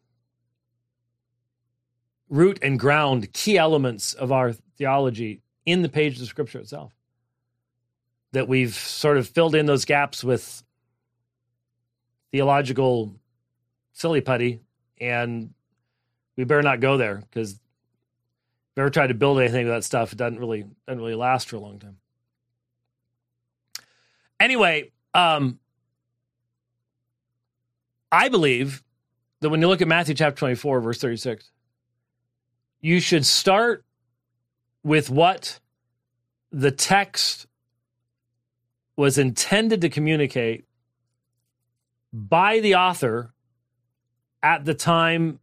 [2.30, 6.94] root and ground key elements of our theology in the pages of Scripture itself.
[8.34, 10.64] That we've sort of filled in those gaps with
[12.32, 13.16] theological
[13.94, 14.60] silly putty,
[15.02, 15.56] and
[16.38, 17.60] we better not go there because if
[18.78, 21.50] we ever tried to build anything with that stuff, it doesn't really doesn't really last
[21.50, 21.98] for a long time.
[24.40, 25.60] Anyway, um,
[28.12, 28.84] I believe
[29.42, 31.52] that when you look at Matthew chapter 24, verse 36,
[32.82, 33.86] you should start
[34.84, 35.60] with what
[36.52, 37.48] the text
[38.96, 40.66] was intended to communicate
[42.12, 43.34] by the author
[44.42, 45.40] at the time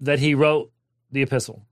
[0.00, 0.70] that he wrote
[1.10, 1.64] the epistle.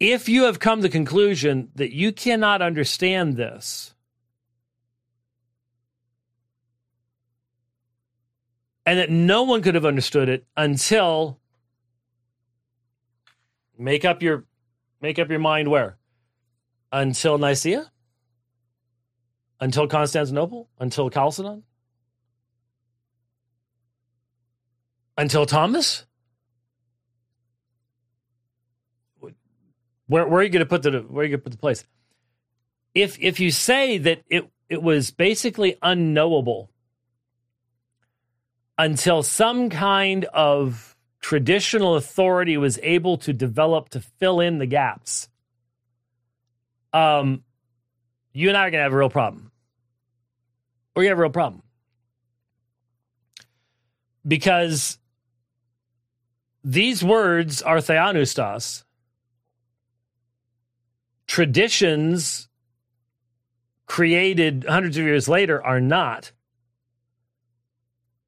[0.00, 3.94] If you have come to the conclusion that you cannot understand this,
[8.88, 11.38] and that no one could have understood it until
[13.78, 14.46] make up your
[15.02, 15.98] make up your mind where?
[16.90, 17.92] Until Nicaea?
[19.60, 20.70] Until Constantinople?
[20.78, 21.64] Until Chalcedon?
[25.18, 26.06] Until Thomas?
[30.06, 31.58] Where, where are you going to put the where are you going to put the
[31.58, 31.84] place?
[32.94, 36.70] If if you say that it it was basically unknowable
[38.78, 45.28] until some kind of traditional authority was able to develop to fill in the gaps,
[46.92, 47.42] um,
[48.32, 49.50] you and I are going to have a real problem.
[50.94, 51.62] Going to have a real problem.
[54.26, 54.98] Because
[56.62, 58.84] these words are theopneustos.
[61.26, 62.48] Traditions
[63.86, 66.32] created hundreds of years later are not.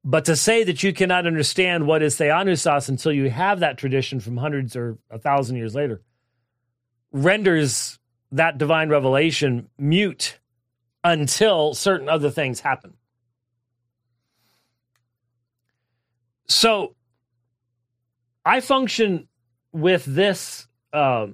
[0.03, 4.19] But to say that you cannot understand what is theopneustos until you have that tradition
[4.19, 6.01] from hundreds or a thousand years later
[7.11, 7.99] renders
[8.31, 10.39] that divine revelation mute
[11.03, 12.93] until certain other things happen.
[16.47, 16.95] So
[18.45, 19.27] I function
[19.71, 21.27] with this uh,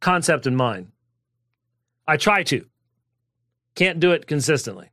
[0.00, 0.92] concept in mind.
[2.06, 2.66] I try to.
[3.74, 4.91] Can't do it consistently.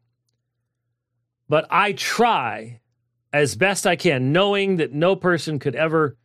[1.49, 2.79] But I try
[3.33, 6.15] as best I can, knowing that no person could ever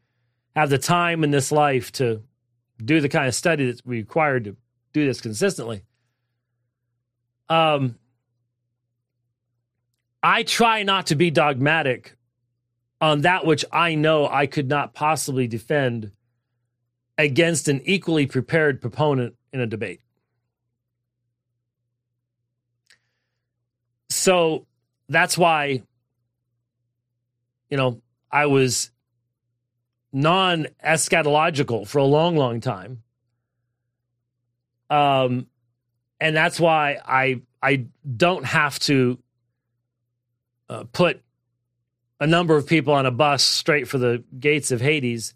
[0.54, 2.22] have the time in this life to
[2.82, 4.56] do the kind of study that's required to
[4.92, 5.82] do this consistently.
[7.48, 7.96] Um,
[10.22, 12.16] I try not to be dogmatic
[13.00, 16.12] on that which I know I could not possibly defend
[17.18, 20.00] against an equally prepared proponent in a debate.
[24.08, 24.66] So
[25.08, 25.82] that's why,
[27.70, 28.00] you know,
[28.30, 28.90] I was
[30.12, 33.02] non eschatological for a long, long time.
[34.90, 35.46] Um,
[36.20, 37.86] and that's why I I
[38.16, 39.18] don't have to
[40.68, 41.22] uh, put
[42.20, 45.34] a number of people on a bus straight for the gates of Hades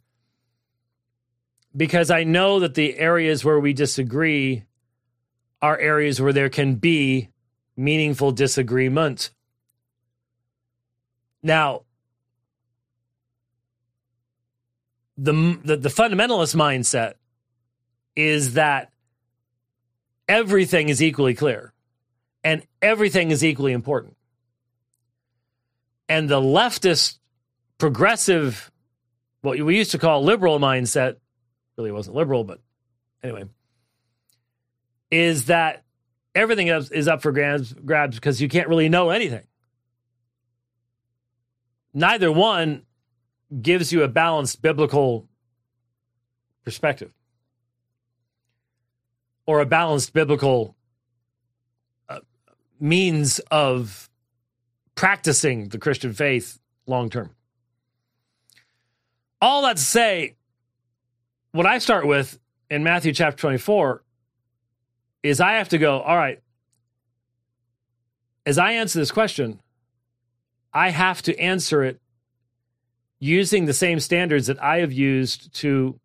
[1.77, 4.65] because I know that the areas where we disagree
[5.61, 7.29] are areas where there can be
[7.77, 9.31] meaningful disagreement.
[11.43, 11.83] Now,
[15.17, 17.15] the, the, the fundamentalist mindset
[18.17, 18.91] is that
[20.29, 21.73] everything is equally clear
[22.45, 24.17] and everything is equally important.
[26.09, 27.19] And the leftist,
[27.79, 28.71] progressive,
[29.43, 31.17] what we used to call liberal mindset,
[31.77, 32.61] really wasn't liberal, but
[33.23, 33.45] anyway,
[35.11, 35.85] is that
[36.35, 39.48] everything is up for grabs, grabs because you can't really know anything
[41.93, 42.83] neither one
[43.63, 45.29] gives you a balanced biblical
[46.65, 47.13] perspective
[49.47, 50.77] or a balanced biblical
[52.09, 52.21] uh,
[52.79, 54.11] means of
[54.95, 57.31] practicing the Christian faith long term.
[59.41, 60.37] All that to say,
[61.53, 64.03] what I start with in Matthew chapter 24
[65.23, 66.43] is I have to go, all right,
[68.45, 69.61] as I answer this question,
[70.73, 72.01] I have to answer it
[73.19, 75.99] using the same standards that I have used to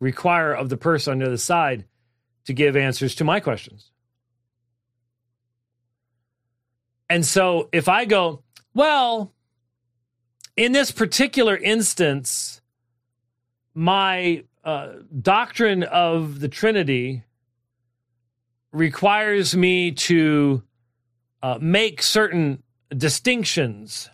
[0.00, 1.84] require of the person on the other side
[2.44, 3.90] to give answers to my questions.
[7.10, 8.42] And so if I go,
[8.74, 9.32] well,
[10.56, 12.60] in this particular instance,
[13.74, 17.22] my uh, doctrine of the Trinity
[18.72, 20.62] requires me to
[21.42, 22.62] uh, make certain
[22.96, 24.10] distinctions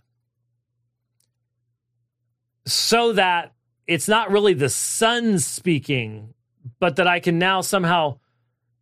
[2.67, 3.53] so that
[3.87, 6.35] it's not really the Son speaking,
[6.81, 8.19] but that I can now somehow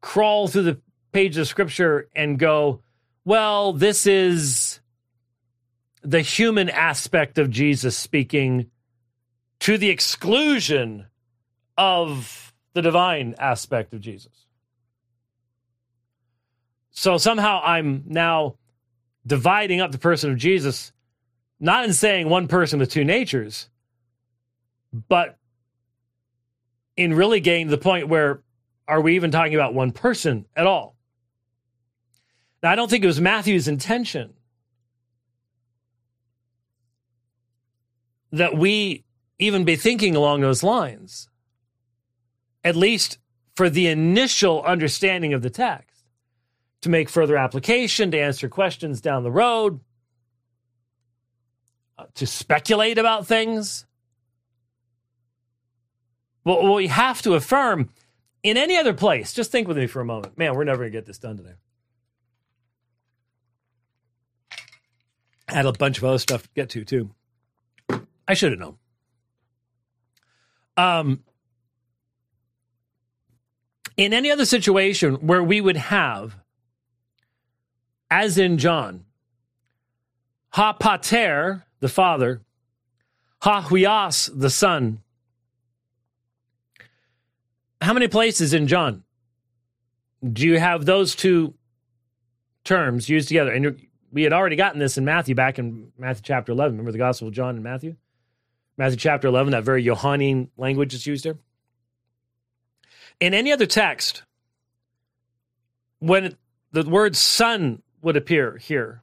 [0.00, 0.80] crawl through the
[1.12, 2.82] page of scripture and go,
[3.24, 4.80] well, this is
[6.02, 8.70] the human aspect of Jesus speaking
[9.60, 11.06] to the exclusion
[11.76, 14.46] of the divine aspect of Jesus.
[16.90, 18.56] So somehow I'm now
[19.26, 20.92] dividing up the person of Jesus,
[21.60, 23.68] not in saying one person with two natures,
[25.08, 25.38] but
[26.96, 28.42] in really getting to the point where
[28.86, 30.96] are we even talking about one person at all?
[32.62, 34.34] Now, I don't think it was Matthew's intention
[38.32, 39.04] that we
[39.38, 41.28] even be thinking along those lines,
[42.64, 43.18] at least
[43.54, 45.91] for the initial understanding of the text,
[46.82, 49.80] to make further application, to answer questions down the road,
[51.98, 53.86] uh, to speculate about things.
[56.42, 57.90] What we have to affirm
[58.42, 60.36] in any other place, just think with me for a moment.
[60.36, 61.54] Man, we're never going to get this done today.
[65.48, 67.10] I had a bunch of other stuff to get to, too.
[68.26, 68.78] I should have known.
[70.76, 71.22] Um,
[73.96, 76.41] in any other situation where we would have,
[78.12, 79.06] as in John,
[80.50, 82.42] ha pater, the father,
[83.40, 85.00] ha huios, the son.
[87.80, 89.02] How many places in John
[90.22, 91.54] do you have those two
[92.64, 93.50] terms used together?
[93.50, 93.80] And
[94.12, 96.72] we had already gotten this in Matthew back in Matthew chapter 11.
[96.72, 97.96] Remember the Gospel of John and Matthew?
[98.76, 101.38] Matthew chapter 11, that very Johannine language is used there.
[103.20, 104.22] In any other text,
[105.98, 106.36] when
[106.72, 109.02] the word son would appear here,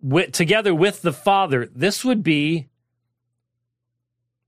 [0.00, 2.68] with, together with the Father, this would be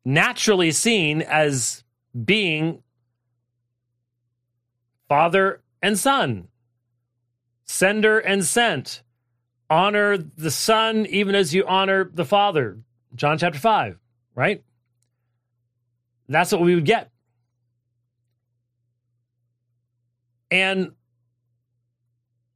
[0.05, 1.85] naturally seen as
[2.25, 2.83] being
[5.09, 6.49] Father and Son,
[7.65, 9.03] sender and sent.
[9.71, 12.79] Honor the Son even as you honor the Father.
[13.15, 13.99] John chapter 5
[14.35, 14.63] right?
[16.29, 17.11] That's what we would get.
[20.51, 20.93] And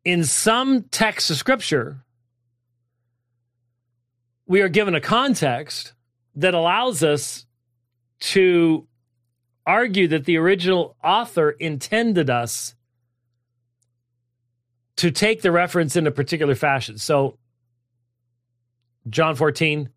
[0.07, 1.99] in some texts of scripture,
[4.47, 5.95] we are given a context
[6.37, 7.45] that allows us
[8.21, 8.87] to
[9.67, 12.77] argue that the original author intended us
[14.95, 16.99] to take the reference in a particular fashion.
[16.99, 17.37] So,
[19.11, 19.89] John 14,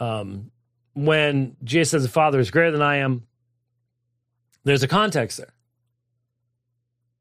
[0.00, 0.50] um,
[0.94, 3.28] when Jesus says the Father is greater than I am,
[4.64, 5.54] there's a context there.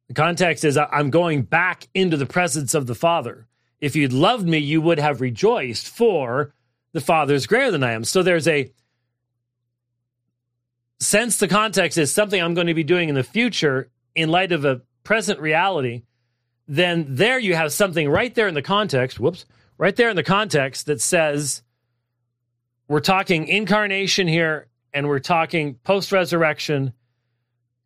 [0.10, 3.48] The context is I'm going back into the presence of the Father.
[3.80, 6.54] If you'd loved me, you would have rejoiced, for
[6.92, 8.04] the Father is greater than I am.
[8.04, 8.72] So there's a
[11.00, 14.52] sense the context is something I'm going to be doing in the future in light
[14.52, 16.04] of a present reality,
[16.68, 19.46] then there you have something right there in the context, whoops,
[19.78, 21.64] right there in the context that says
[22.88, 26.94] we're talking incarnation here and we're talking post resurrection.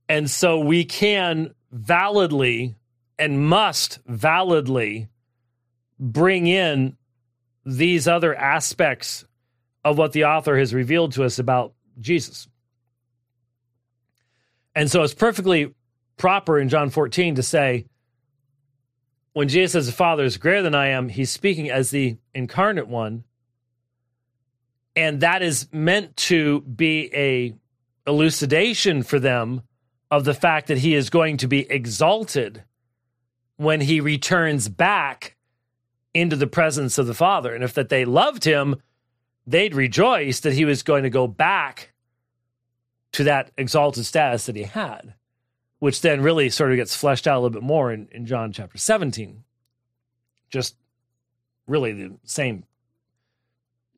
[0.09, 2.75] And so we can validly
[3.19, 5.09] and must validly
[5.99, 6.95] bring in
[7.65, 9.25] these other aspects
[9.83, 12.47] of what the author has revealed to us about Jesus.
[14.75, 15.73] And so it's perfectly
[16.17, 17.85] proper in John 14 to say,
[19.33, 22.87] when Jesus says the Father is greater than I am, he's speaking as the incarnate
[22.87, 23.23] one
[24.95, 27.53] and that is meant to be a
[28.05, 29.61] elucidation for them
[30.13, 32.63] of the fact that he is going to be exalted
[33.57, 35.35] when he returns back
[36.13, 37.55] into the presence of the Father.
[37.55, 38.75] And if that they loved him,
[39.47, 41.93] they'd rejoice that he was going to go back
[43.13, 45.15] to that exalted status that he had,
[45.79, 48.51] which then really sort of gets fleshed out a little bit more in, in John
[48.51, 49.43] chapter 17.
[50.51, 50.75] Just
[51.65, 52.65] really the same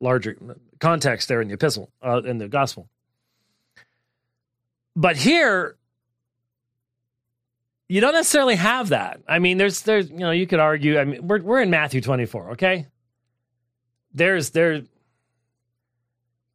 [0.00, 2.88] larger context there in the epistle, uh, in the gospel.
[4.94, 5.76] But here,
[7.88, 9.20] you don't necessarily have that.
[9.28, 10.98] I mean, there's, there's, you know, you could argue.
[10.98, 12.86] I mean, we're we're in Matthew 24, okay?
[14.12, 14.82] There's there.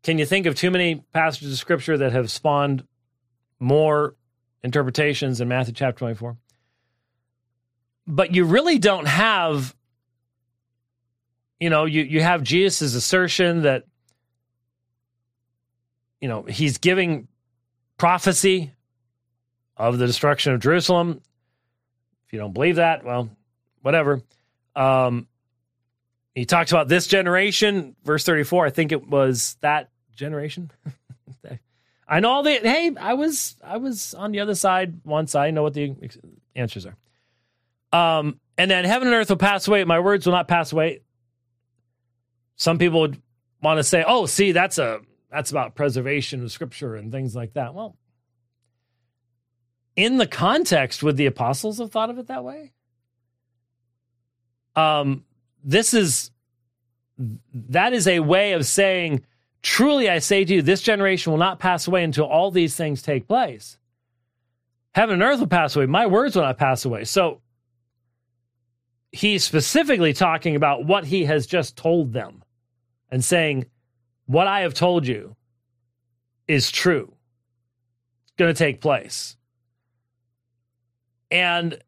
[0.03, 2.86] Can you think of too many passages of scripture that have spawned
[3.59, 4.15] more
[4.63, 6.38] interpretations in Matthew chapter 24?
[8.07, 9.75] But you really don't have
[11.61, 13.84] you know, you, you have Jesus' assertion that,
[16.19, 17.27] you know, he's giving
[17.99, 18.73] prophecy
[19.89, 21.21] of the destruction of Jerusalem.
[22.27, 23.29] If you don't believe that, well,
[23.82, 24.21] whatever.
[24.75, 25.27] Um,
[26.36, 28.67] he talks about this generation, verse 34.
[28.67, 30.71] I think it was that generation?
[32.07, 35.34] I know all the hey, I was I was on the other side once.
[35.34, 35.95] I know what the
[36.55, 36.97] answers are.
[37.93, 41.01] Um, and then heaven and earth will pass away, my words will not pass away.
[42.57, 43.21] Some people would
[43.61, 44.99] want to say, "Oh, see, that's a
[45.32, 47.95] that's about preservation of scripture and things like that." Well,
[49.95, 52.73] in the context, would the apostles have thought of it that way?
[54.75, 55.25] Um,
[55.63, 56.31] this is
[57.53, 59.23] that is a way of saying,
[59.61, 63.01] truly, I say to you, this generation will not pass away until all these things
[63.01, 63.77] take place.
[64.93, 65.85] Heaven and earth will pass away.
[65.85, 67.03] My words will not pass away.
[67.03, 67.41] So
[69.11, 72.43] he's specifically talking about what he has just told them
[73.09, 73.65] and saying,
[74.25, 75.35] What I have told you
[76.47, 77.13] is true.
[78.23, 79.37] It's going to take place.
[81.32, 81.82] And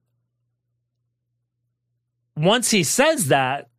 [2.35, 3.69] once he says that,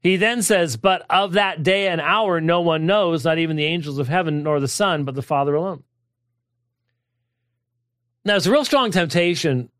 [0.00, 3.64] he then says, But of that day and hour no one knows, not even the
[3.64, 5.82] angels of heaven nor the Son, but the Father alone.
[8.24, 9.70] Now, it's a real strong temptation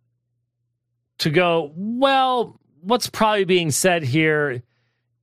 [1.18, 4.62] to go, well, what's probably being said here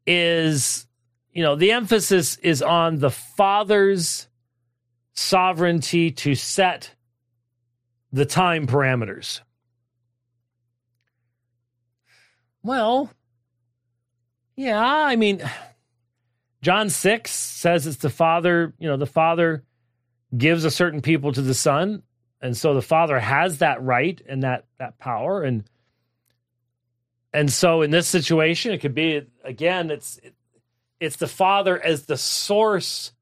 [0.07, 0.87] is,
[1.31, 4.27] you know, the emphasis is on the Father's
[5.13, 6.95] sovereignty to set
[8.11, 9.41] the time parameters.
[12.63, 13.09] Well,
[14.55, 15.41] yeah, I mean,
[16.61, 19.63] John 6 says it's the Father, you know, the Father
[20.37, 22.03] gives a certain people to the Son.
[22.41, 25.43] And so the Father has that right and that that power.
[25.43, 25.63] And
[27.33, 30.19] and so in this situation, it could be again, it's
[30.99, 33.13] it's the Father as the source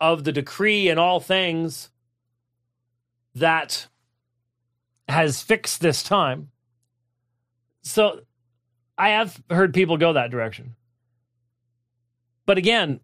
[0.00, 1.90] of the decree and all things
[3.34, 3.86] that
[5.08, 6.48] has fixed this time.
[7.82, 8.20] So
[8.96, 10.76] I have heard people go that direction.
[12.46, 13.00] But again,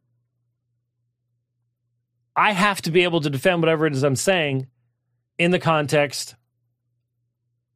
[2.36, 4.68] I have to be able to defend whatever it is I'm saying
[5.38, 6.36] in the context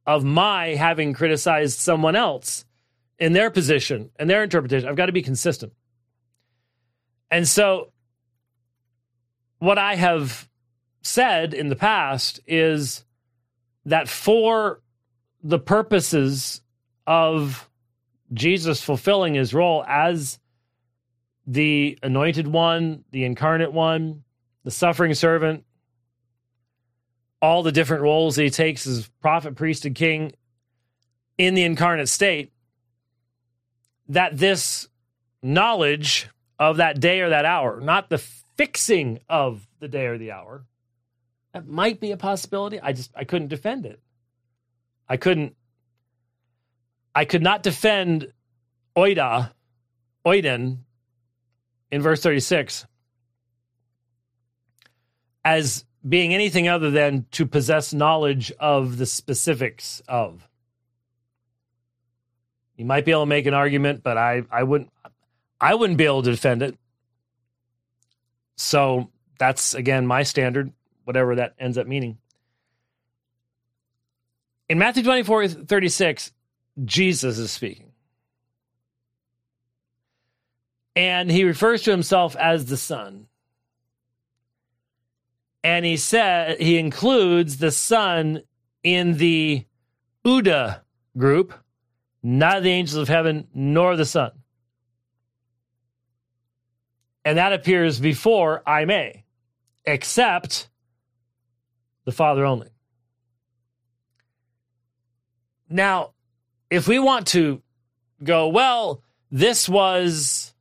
[0.05, 2.65] of my having criticized someone else
[3.19, 4.87] in their position and their interpretation.
[4.87, 5.73] I've got to be consistent.
[7.31, 7.91] And so,
[9.59, 10.47] what I have
[11.03, 13.03] said in the past is
[13.85, 14.81] that for
[15.43, 16.61] the purposes
[17.05, 17.69] of
[18.33, 20.39] Jesus fulfilling his role as
[21.45, 24.23] the anointed one, the incarnate one,
[24.63, 25.65] the suffering servant,
[27.41, 30.31] all the different roles he takes as prophet, priest, and king
[31.37, 32.53] in the incarnate state,
[34.07, 34.87] that this
[35.41, 38.17] knowledge of that day or that hour, not the
[38.55, 40.63] fixing of the day or the hour,
[41.53, 42.79] that might be a possibility.
[42.79, 43.99] I just I couldn't defend it.
[45.07, 45.55] I couldn't
[47.15, 48.33] I could not defend
[48.95, 49.51] oida,
[50.25, 50.79] oiden
[51.91, 52.87] in verse 36
[55.45, 60.47] as being anything other than to possess knowledge of the specifics of.
[62.75, 64.91] You might be able to make an argument, but I, I wouldn't
[65.61, 66.77] I wouldn't be able to defend it.
[68.57, 70.73] So that's again my standard,
[71.03, 72.17] whatever that ends up meaning.
[74.69, 76.31] In Matthew 24, 36,
[76.83, 77.91] Jesus is speaking.
[80.95, 83.27] And he refers to himself as the Son
[85.63, 88.43] and he said he includes the Son
[88.83, 89.65] in the
[90.25, 90.81] oude
[91.17, 91.53] group,
[92.21, 94.31] not the angels of heaven nor the Son.
[97.23, 99.23] And that appears before ei mē,
[99.85, 100.67] except
[102.05, 102.69] the Father only.
[105.69, 106.11] Now,
[106.69, 107.61] if we want to
[108.23, 109.01] go, well,
[109.31, 110.53] this was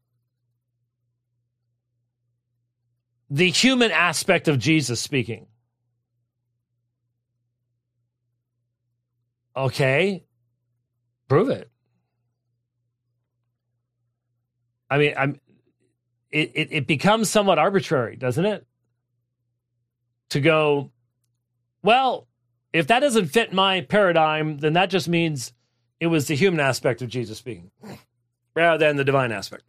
[3.30, 5.46] the human aspect of Jesus speaking.
[9.56, 10.24] Okay,
[11.28, 11.70] prove it.
[14.90, 15.40] I mean, I'm.
[16.30, 18.66] It, it, it becomes somewhat arbitrary, doesn't it?
[20.30, 20.91] To go,
[21.82, 22.28] well,
[22.72, 25.52] if that doesn't fit my paradigm, then that just means
[26.00, 27.70] it was the human aspect of Jesus speaking
[28.54, 29.64] rather than the divine aspect.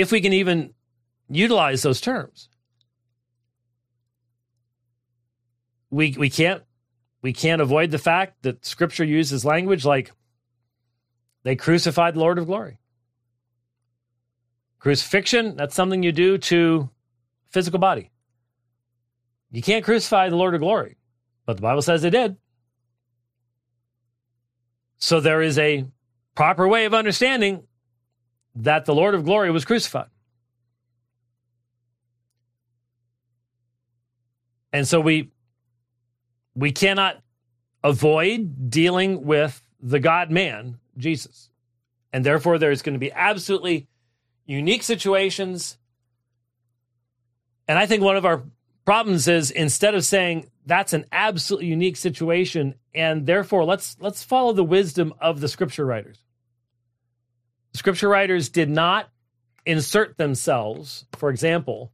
[0.00, 0.74] if we can even
[1.28, 2.48] utilize those terms.
[5.90, 6.62] We we can't
[7.22, 10.12] we can't avoid the fact that scripture uses language like
[11.42, 12.78] they crucified the Lord of glory.
[14.78, 16.88] Crucifixion, that's something you do to
[17.50, 18.10] physical body.
[19.50, 20.96] You can't crucify the Lord of glory,
[21.44, 22.36] but the Bible says they did.
[24.98, 25.86] So there is a
[26.34, 27.64] proper way of understanding
[28.54, 30.08] that the Lord of glory was crucified.
[34.72, 35.30] And so we
[36.54, 37.20] we cannot
[37.82, 41.50] avoid dealing with the God man, Jesus.
[42.12, 43.88] And therefore there's going to be absolutely
[44.46, 45.78] unique situations.
[47.66, 48.42] And I think one of our
[48.84, 54.52] problems is instead of saying that's an absolutely unique situation and therefore let's let's follow
[54.52, 56.18] the wisdom of the scripture writers.
[57.72, 59.08] The scripture writers did not
[59.64, 61.92] insert themselves, for example,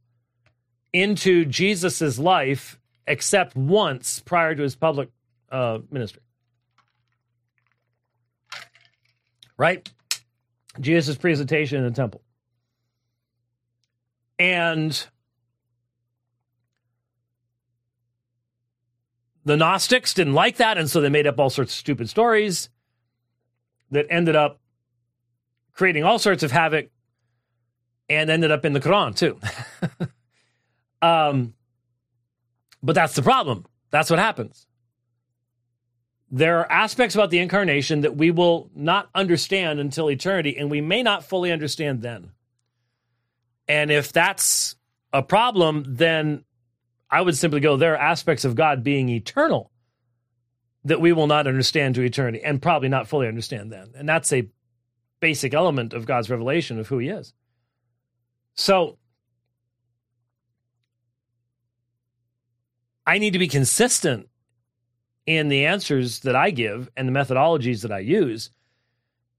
[0.93, 5.09] into Jesus's life except once prior to his public
[5.51, 6.23] uh, ministry.
[9.57, 9.89] Right?
[10.79, 12.21] Jesus' presentation in the temple.
[14.39, 15.07] And
[19.47, 22.69] the Gnostics didn't like that, and so they made up all sorts of stupid stories
[23.91, 24.59] that ended up
[25.71, 26.89] creating all sorts of havoc
[28.09, 29.39] and ended up in the Quran too.
[31.01, 31.53] um,
[32.83, 33.65] but that's the problem.
[33.89, 34.67] That's what happens.
[36.29, 40.81] There are aspects about the incarnation that we will not understand until eternity, and we
[40.81, 42.31] may not fully understand then.
[43.69, 44.75] And if that's
[45.13, 46.43] a problem, then
[47.09, 49.71] I would simply go there are aspects of God being eternal
[50.83, 53.91] that we will not understand to eternity and probably not fully understand then.
[53.95, 54.49] And that's a
[55.19, 57.33] basic element of God's revelation of who he is.
[58.55, 58.97] So
[63.05, 64.27] I need to be consistent
[65.25, 68.51] in the answers that I give and the methodologies that I use.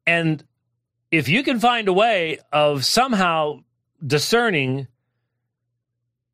[0.07, 0.45] And
[1.11, 3.61] if you can find a way of somehow
[4.07, 4.87] discerning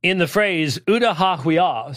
[0.05, 1.93] in the phrase oude ho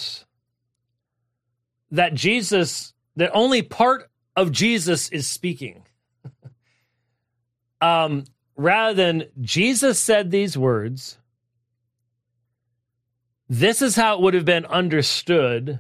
[1.92, 5.84] that Jesus, that only part of Jesus is speaking,
[7.82, 8.24] um,
[8.56, 11.18] rather than Jesus said these words
[13.50, 15.80] this is how it would have been understood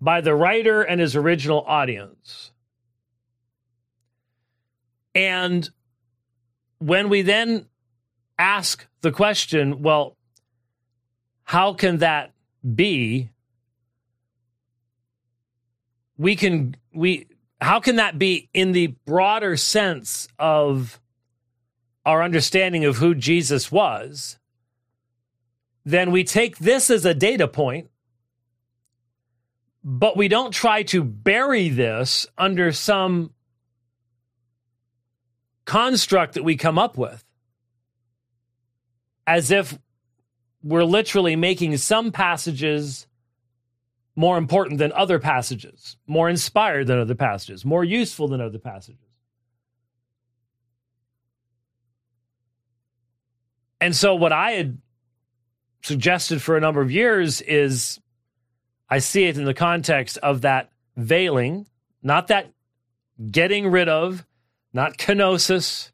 [0.00, 2.50] by the writer and his original audience.
[5.14, 5.70] And
[6.78, 7.66] when we then
[8.36, 10.16] ask the question, well,
[11.44, 12.32] how can that
[12.74, 13.30] be?
[16.16, 17.26] We can, we,
[17.60, 21.00] how can that be in the broader sense of
[22.04, 24.38] our understanding of who Jesus was?
[25.84, 27.90] then we take this as a data point,
[29.82, 33.32] but we don't try to bury this under some
[35.66, 37.24] construct that we come up with
[39.26, 39.78] as if
[40.64, 43.06] we're literally making some passages
[44.16, 48.98] more important than other passages, more inspired than other passages, more useful than other passages.
[53.80, 54.78] And so, what I had
[55.82, 58.00] suggested for a number of years is
[58.88, 61.66] I see it in the context of that veiling,
[62.02, 62.50] not that
[63.30, 64.24] getting rid of,
[64.72, 65.90] not kenosis,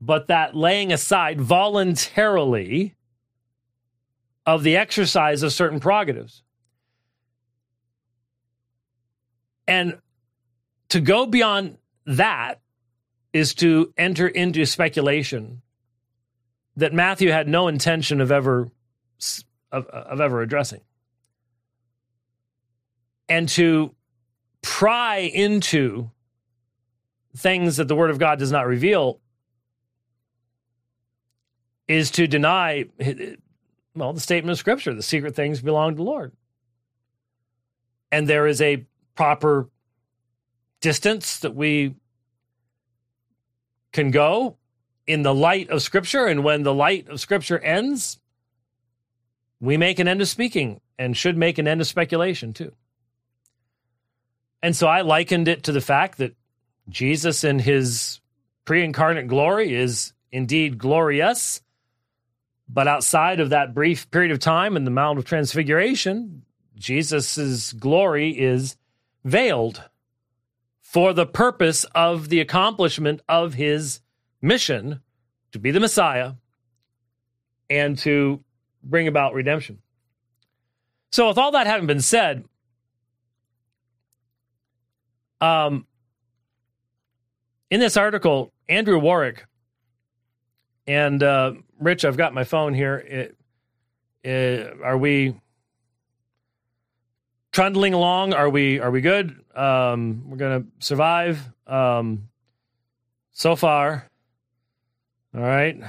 [0.00, 2.94] but that laying aside voluntarily
[4.46, 6.42] of the exercise of certain prerogatives.
[9.68, 9.98] And
[10.88, 12.60] to go beyond that
[13.32, 15.62] is to enter into speculation
[16.76, 18.70] that Matthew had no intention of ever
[19.70, 20.80] of, of ever addressing.
[23.28, 23.94] And to
[24.62, 26.10] pry into
[27.36, 29.20] things that the Word of God does not reveal
[31.90, 32.84] is to deny,
[33.96, 36.32] well, the statement of Scripture the secret things belong to the Lord.
[38.12, 38.86] And there is a
[39.16, 39.68] proper
[40.80, 41.96] distance that we
[43.92, 44.56] can go
[45.04, 46.26] in the light of Scripture.
[46.26, 48.20] And when the light of Scripture ends,
[49.60, 52.70] we make an end of speaking and should make an end of speculation too.
[54.62, 56.36] And so I likened it to the fact that
[56.88, 58.20] Jesus in his
[58.64, 61.60] pre incarnate glory is indeed glorious.
[62.72, 66.44] But outside of that brief period of time in the Mount of Transfiguration,
[66.76, 68.76] Jesus' glory is
[69.24, 69.82] veiled
[70.80, 74.00] for the purpose of the accomplishment of his
[74.40, 75.00] mission
[75.50, 76.34] to be the Messiah
[77.68, 78.44] and to
[78.84, 79.78] bring about redemption.
[81.10, 82.44] So, with all that having been said,
[85.40, 85.86] um,
[87.68, 89.44] in this article, Andrew Warwick
[90.86, 92.96] and uh, Rich, I've got my phone here.
[92.96, 93.36] It,
[94.22, 95.34] it, are we
[97.52, 98.34] trundling along?
[98.34, 99.44] Are we are we good?
[99.54, 101.40] Um, we're gonna survive.
[101.66, 102.28] Um,
[103.32, 104.08] So far.
[105.34, 105.80] All right.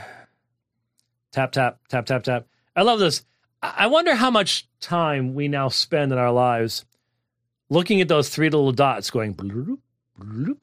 [1.32, 2.48] Tap, tap, tap, tap, tap.
[2.76, 3.26] I love this.
[3.62, 6.86] I wonder how much time we now spend in our lives
[7.70, 9.80] looking at those three little dots going bloop,
[10.20, 10.58] bloop.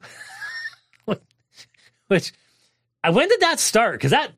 [2.07, 2.33] which
[3.07, 3.93] when did that start?
[3.93, 4.31] Because that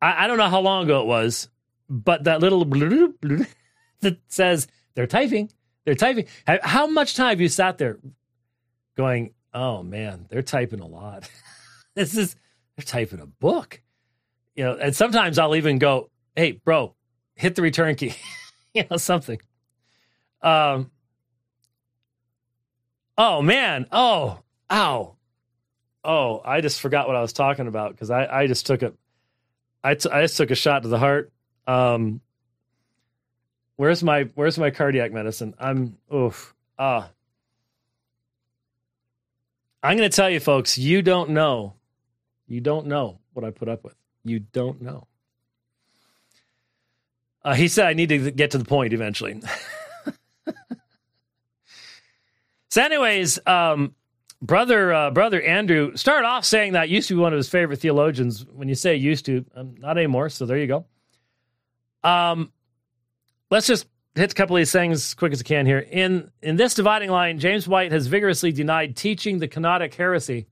[0.00, 1.48] I, I, don't know how long ago it was,
[1.88, 2.64] but that little
[4.00, 5.50] that says they're typing,
[5.84, 6.26] they're typing.
[6.46, 7.98] How much time have you sat there
[8.96, 11.28] going, oh man, they're typing a lot.
[11.94, 12.36] this is
[12.76, 13.80] they're typing a book.
[14.54, 16.94] You know, and sometimes I'll even go, hey, bro,
[17.34, 18.14] hit the return key.
[18.74, 19.40] you know, something.
[20.42, 20.90] Um
[23.18, 23.86] Oh man.
[23.92, 24.40] Oh,
[24.70, 25.15] ow.
[26.06, 28.92] Oh, I just forgot what I was talking about because I, I just took a
[29.82, 31.32] I, t- I just took a shot to the heart.
[31.66, 32.20] Um
[33.74, 35.54] where's my where's my cardiac medicine?
[35.58, 36.54] I'm oof.
[36.78, 37.10] Ah.
[39.82, 41.74] I'm gonna tell you folks, you don't know.
[42.46, 43.96] You don't know what I put up with.
[44.24, 45.08] You don't know.
[47.44, 49.40] Uh, he said I need to get to the point eventually.
[52.70, 53.94] so, anyways, um,
[54.42, 57.80] brother uh, brother Andrew started off saying that used to be one of his favorite
[57.80, 58.44] theologians.
[58.44, 60.28] When you say used to, um, not anymore.
[60.28, 60.86] So there you go.
[62.02, 62.52] Um,
[63.50, 65.78] let's just hit a couple of these things as quick as I can here.
[65.78, 70.46] In in this dividing line, James White has vigorously denied teaching the kenotic heresy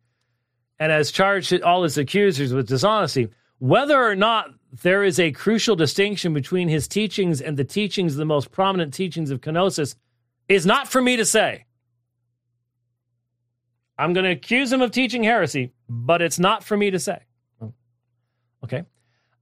[0.79, 3.29] and has charged all his accusers with dishonesty.
[3.59, 4.51] Whether or not
[4.83, 9.31] there is a crucial distinction between his teachings and the teachings, the most prominent teachings
[9.31, 9.95] of kenosis,
[10.49, 11.65] is not for me to say.
[13.99, 17.19] I'm going to accuse him of teaching heresy, but it's not for me to say.
[18.65, 18.85] Okay.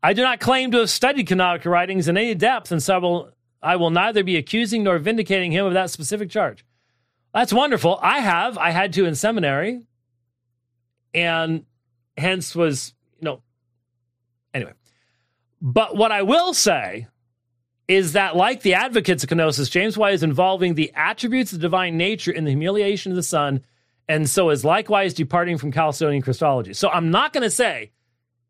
[0.03, 2.98] I do not claim to have studied canonical writings in any depth, and so I
[2.98, 3.30] will,
[3.62, 6.64] I will neither be accusing nor vindicating him of that specific charge.
[7.32, 7.98] That's wonderful.
[8.03, 8.59] I have.
[8.59, 9.82] I had to in seminary,
[11.14, 11.64] and
[12.16, 13.42] hence was, you know,
[14.53, 14.72] anyway.
[15.61, 17.07] But what I will say
[17.86, 21.62] is that, like the advocates of kenosis, James White is involving the attributes of the
[21.62, 23.64] divine nature in the humiliation of the Son,
[24.09, 26.74] and so is likewise departing from Chalcedonian Christology.
[26.74, 27.92] So I'm not going to say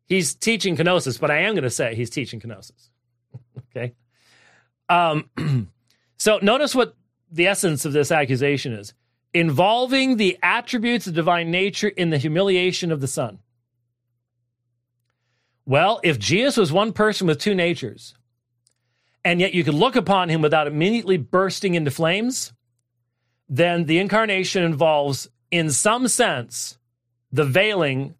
[0.05, 2.89] he's teaching kenosis, but I am going to say he's teaching kenosis.
[3.75, 3.93] okay.
[4.89, 5.29] Um,
[6.17, 6.95] so notice what
[7.31, 8.93] the essence of this accusation is
[9.33, 13.39] involving the attributes of divine nature in the humiliation of the Son.
[15.65, 18.13] Well, if Jesus was one person with two natures,
[19.25, 22.53] and yet you could look upon him without immediately bursting into flames,
[23.47, 26.79] then the incarnation involves, in some sense,
[27.31, 28.15] the veiling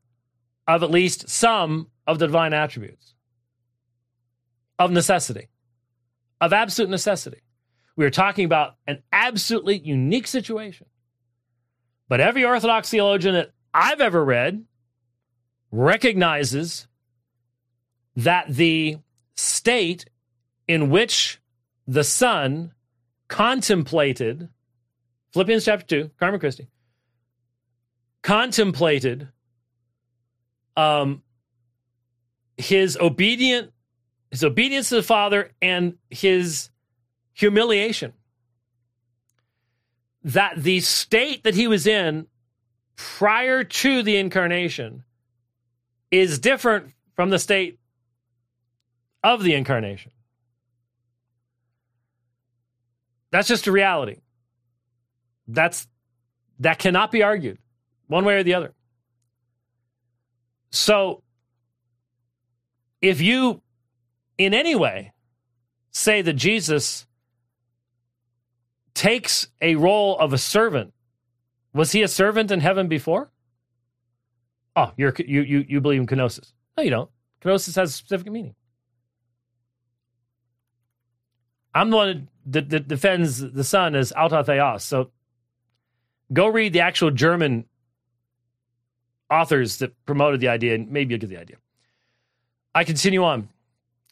[0.68, 3.16] of at least some of the divine attributes
[4.78, 5.48] of necessity,
[6.40, 7.40] of absolute necessity.
[7.96, 10.86] We are talking about an absolutely unique situation.
[12.08, 14.66] But every Orthodox theologian that I've ever read
[15.72, 16.88] recognizes
[18.16, 19.00] that the
[19.36, 20.06] state
[20.68, 21.42] in which
[21.88, 22.74] the Son
[23.28, 24.50] contemplated,
[25.32, 26.68] Philippians chapter 2, Carmen Christi,
[28.24, 29.28] contemplated
[30.76, 31.22] um,
[32.58, 33.72] his obedient
[34.32, 36.70] his obedience to the Father and his
[37.34, 38.14] humiliation.
[40.24, 42.26] That the state that he was in
[42.96, 45.04] prior to the incarnation
[46.10, 47.78] is different from the state
[49.24, 50.12] of the incarnation.
[53.30, 54.18] That's just a reality.
[55.48, 55.88] That's
[56.60, 57.60] that cannot be argued
[58.08, 58.74] one way or the other.
[60.72, 61.22] So
[63.02, 63.62] if you
[64.38, 65.14] in any way
[65.92, 67.06] say that Jesus
[68.94, 70.94] takes a role of a servant,
[71.74, 73.32] was he a servant in heaven before?
[74.76, 76.54] Oh, you're you you you believe in kenosis.
[76.78, 77.10] No, you don't.
[77.42, 78.56] Kenosis has a specific meaning.
[81.76, 84.84] I'm the one that, that defends the Son as auto theos.
[84.84, 85.12] So
[86.32, 87.66] go read the actual German
[89.34, 91.58] authors that promoted the idea, and maybe you'll get the idea.
[92.76, 93.50] I continue on.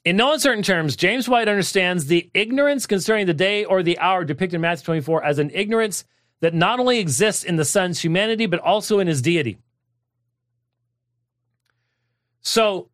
[0.04, 4.26] In no uncertain terms, James White understands the ignorance concerning the day or the hour
[4.26, 6.06] depicted in Matthew 24 as an ignorance
[6.40, 9.60] that not only exists in the Son's humanity, but also in his deity.
[12.42, 12.90] So,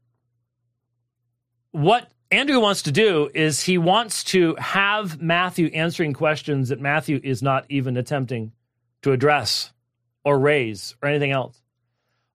[1.71, 7.21] what Andrew wants to do is he wants to have Matthew answering questions that Matthew
[7.23, 8.51] is not even attempting
[9.03, 9.71] to address
[10.25, 11.61] or raise or anything else.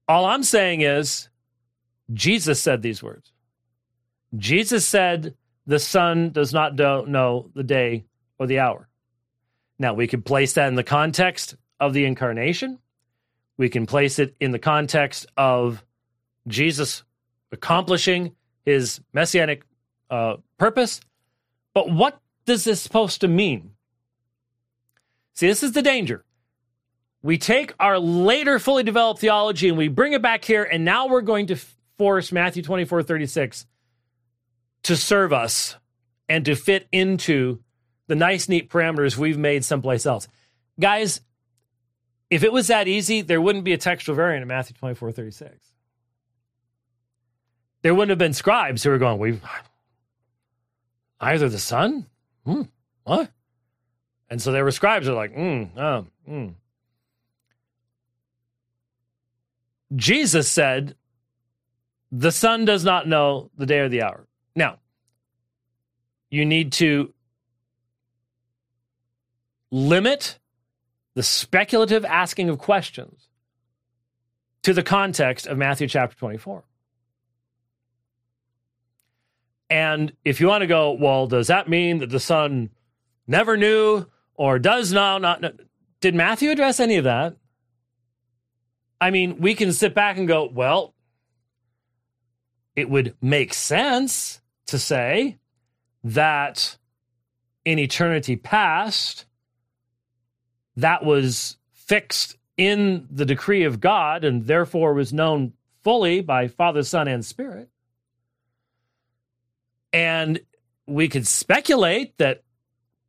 [0.08, 1.28] All I'm saying is
[2.12, 3.32] Jesus said these words.
[4.36, 5.34] Jesus said,
[5.66, 8.04] The Son does not know the day
[8.38, 8.88] or the hour.
[9.78, 12.78] Now, we could place that in the context of the incarnation.
[13.56, 15.84] We can place it in the context of
[16.46, 17.04] Jesus
[17.50, 18.34] accomplishing
[18.64, 19.64] his messianic
[20.10, 21.00] uh, purpose.
[21.74, 23.72] But what does this supposed to mean?
[25.34, 26.24] See, this is the danger.
[27.22, 31.06] We take our later fully developed theology and we bring it back here, and now
[31.06, 31.56] we're going to
[31.98, 33.66] force Matthew 24 36
[34.84, 35.76] to serve us
[36.28, 37.60] and to fit into
[38.08, 40.26] the nice, neat parameters we've made someplace else.
[40.80, 41.20] Guys,
[42.28, 45.72] if it was that easy, there wouldn't be a textual variant in Matthew 24 36.
[47.82, 49.40] There wouldn't have been scribes who were going, we
[51.20, 52.06] either the Son?
[52.44, 52.62] Hmm,
[53.04, 53.30] what?
[54.30, 56.54] And so there were scribes who were like, mm, oh, mm.
[59.94, 60.94] Jesus said,
[62.10, 64.26] the Son does not know the day or the hour.
[64.54, 64.78] Now,
[66.30, 67.12] you need to
[69.70, 70.38] limit
[71.14, 73.28] the speculative asking of questions
[74.62, 76.64] to the context of Matthew chapter 24.
[79.68, 82.70] And if you want to go, well, does that mean that the son
[83.26, 85.52] never knew or does now not know?
[86.00, 87.36] Did Matthew address any of that?
[89.02, 90.94] I mean, we can sit back and go, well,
[92.76, 95.38] it would make sense to say
[96.04, 96.76] that
[97.64, 99.26] in eternity past,
[100.76, 106.84] that was fixed in the decree of God and therefore was known fully by Father,
[106.84, 107.70] Son, and Spirit.
[109.92, 110.38] And
[110.86, 112.44] we could speculate that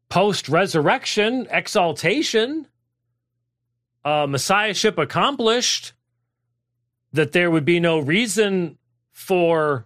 [0.10, 2.68] post resurrection, exaltation,
[4.06, 5.93] uh, messiahship accomplished,
[7.14, 8.78] that there would be no reason
[9.12, 9.86] for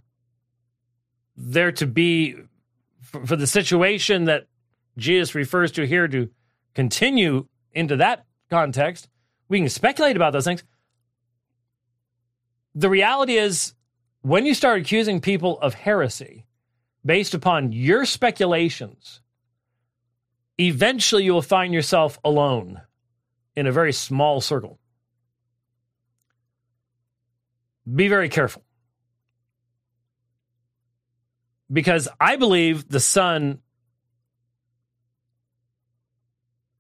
[1.36, 2.36] there to be,
[3.02, 4.48] for, for the situation that
[4.98, 6.30] Jesus refers to here to
[6.74, 9.08] continue into that context.
[9.50, 10.64] We can speculate about those things.
[12.74, 13.74] The reality is,
[14.22, 16.46] when you start accusing people of heresy
[17.06, 19.22] based upon your speculations,
[20.58, 22.82] eventually you will find yourself alone
[23.58, 24.78] in a very small circle.
[27.92, 28.64] Be very careful.
[31.74, 33.60] Because I believe the Son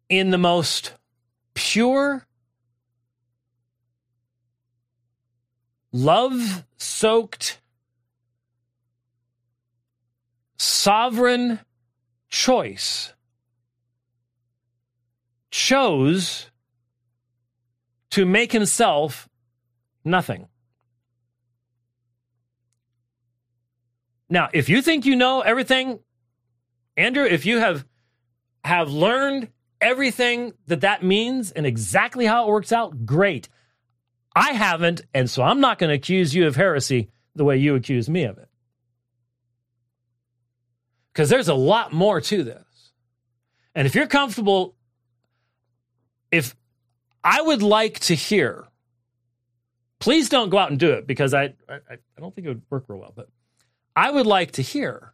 [0.08, 0.94] in the most
[1.56, 2.28] pure,
[5.92, 7.60] love soaked,
[10.58, 11.60] sovereign
[12.30, 13.14] choice
[15.50, 16.52] chose
[18.18, 19.30] to make himself
[20.04, 20.48] nothing.
[24.28, 26.00] Now, if you think you know everything,
[26.98, 27.86] Andrew, if you have
[28.64, 29.50] have learned
[29.80, 33.50] everything that that means and exactly how it works out, great.
[34.36, 37.76] I haven't, and so I'm not going to accuse you of heresy the way you
[37.76, 38.50] accuse me of it.
[41.14, 42.92] Because there's a lot more to this.
[43.76, 44.76] And if you're comfortable,
[46.32, 46.56] if
[47.28, 48.68] I would like to hear,
[50.00, 52.62] please don't go out and do it because I, I, I don't think it would
[52.70, 53.28] work real well, but
[53.98, 55.12] I would like to hear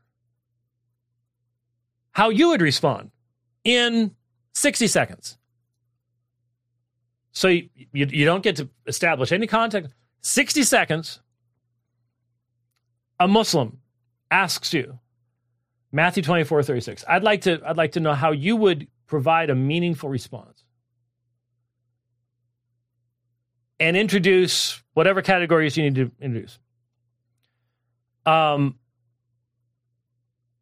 [2.11, 3.09] how you would respond
[3.63, 4.11] in
[4.53, 5.39] 60 seconds.
[7.31, 9.91] So you, you, you don't get to establish any context.
[10.21, 11.19] 60 seconds,
[13.19, 13.79] a Muslim
[14.29, 14.99] asks you,
[15.91, 17.05] Matthew 24, 36.
[17.07, 20.52] I'd like to, I'd like to know how you would provide a meaningful response.
[23.83, 26.57] And introduce whatever categories you need to introduce.
[28.25, 28.79] Um,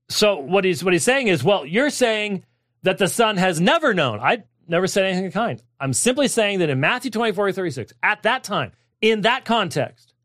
[0.10, 2.44] so what he's what he's saying is, well, you're saying
[2.82, 4.20] that the Son has never known.
[4.20, 5.62] I never said anything of kind.
[5.80, 10.16] I'm simply saying that in Matthew 24, 36, at that time, in that context,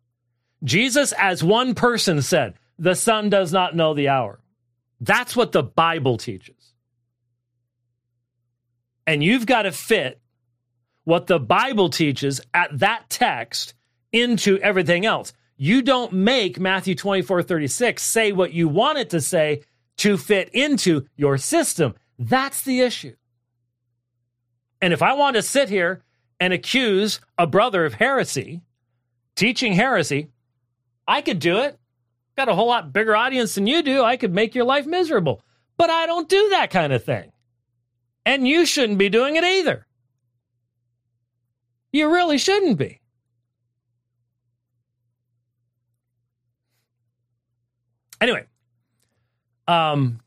[0.64, 4.40] Jesus as one person said, the Son does not know the hour.
[5.03, 6.72] That's what the Bible teaches.
[9.07, 10.18] And you've got to fit
[11.07, 13.74] what the Bible teaches at that text
[14.11, 15.32] into everything else.
[15.57, 19.62] You don't make Matthew 24, 36 say what you want it to say
[19.98, 21.94] to fit into your system.
[22.18, 23.14] That's the issue.
[24.82, 26.02] And if I want to sit here
[26.40, 28.62] and accuse a brother of heresy,
[29.36, 30.30] teaching heresy,
[31.07, 31.78] I could do it.
[32.36, 34.02] Got a whole lot bigger audience than you do.
[34.02, 35.40] I could make your life miserable.
[35.76, 37.30] But I don't do that kind of thing.
[38.24, 39.86] And you shouldn't be doing it either.
[41.93, 43.01] You really shouldn't be.
[48.20, 48.45] Anyway,
[49.68, 50.20] um,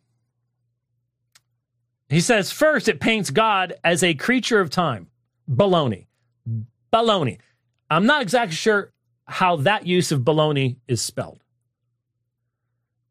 [2.10, 5.08] he says, first, it paints God as a creature of time.
[5.50, 6.06] Baloney.
[6.94, 7.40] baloney.
[7.90, 8.92] I'm not exactly sure
[9.26, 11.44] how that use of baloney is spelled.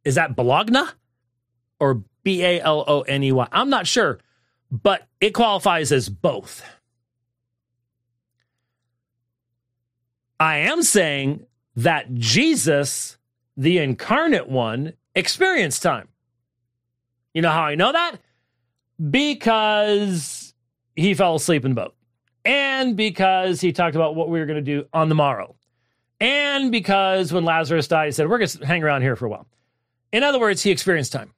[0.04, 0.82] Is that Bologna
[1.80, 3.48] or B A L O N E Y?
[3.52, 4.18] I'm not sure,
[4.70, 6.62] but it qualifies as both.
[10.40, 13.18] I am saying that Jesus,
[13.56, 16.08] the incarnate one, experienced time.
[17.34, 18.16] You know how I know that?
[19.10, 20.54] Because
[20.96, 21.94] he fell asleep in the boat,
[22.44, 25.56] and because he talked about what we were going to do on the morrow,
[26.20, 29.28] and because when Lazarus died, he said, We're going to hang around here for a
[29.28, 29.46] while.
[30.12, 31.32] In other words, he experienced time.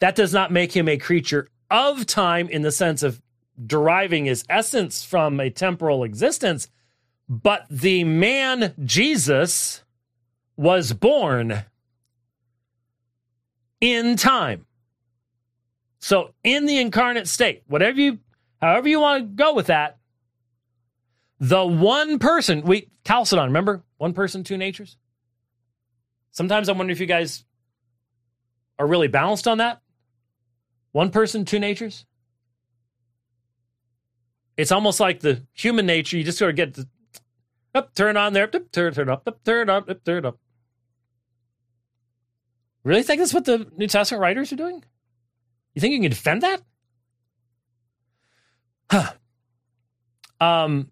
[0.00, 3.22] That does not make him a creature of time in the sense of
[3.64, 6.68] deriving his essence from a temporal existence,
[7.28, 9.82] but the man Jesus
[10.56, 11.64] was born
[13.80, 14.66] in time.
[16.00, 18.18] So in the incarnate state, whatever you
[18.60, 19.98] however you want to go with that,
[21.40, 23.82] the one person, we Chalcedon, remember?
[23.98, 24.96] One person, two natures?
[26.30, 27.44] Sometimes I wonder if you guys
[28.78, 29.80] are really balanced on that.
[30.92, 32.06] One person, two natures.
[34.56, 36.16] It's almost like the human nature.
[36.16, 36.88] You just sort of get the
[37.74, 40.38] up, turn on there, up, turn, turn up, up, turn up, up, turn up.
[42.84, 44.84] Really think that's what the New Testament writers are doing?
[45.74, 46.62] You think you can defend that?
[48.90, 49.12] Huh.
[50.40, 50.90] Um,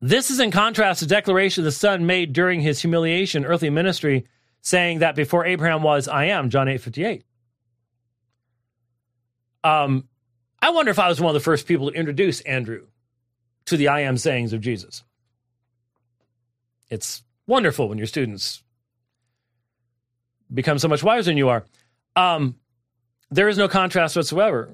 [0.00, 4.26] this is in contrast to the declaration the Son made during his humiliation, earthly ministry,
[4.62, 7.24] saying that before Abraham was, I am, John 8 58.
[9.62, 10.08] Um,
[10.62, 12.86] I wonder if I was one of the first people to introduce Andrew
[13.66, 15.02] to the I am sayings of Jesus.
[16.90, 18.62] It's wonderful when your students
[20.52, 21.64] become so much wiser than you are.
[22.16, 22.56] Um,
[23.30, 24.70] there is no contrast whatsoever.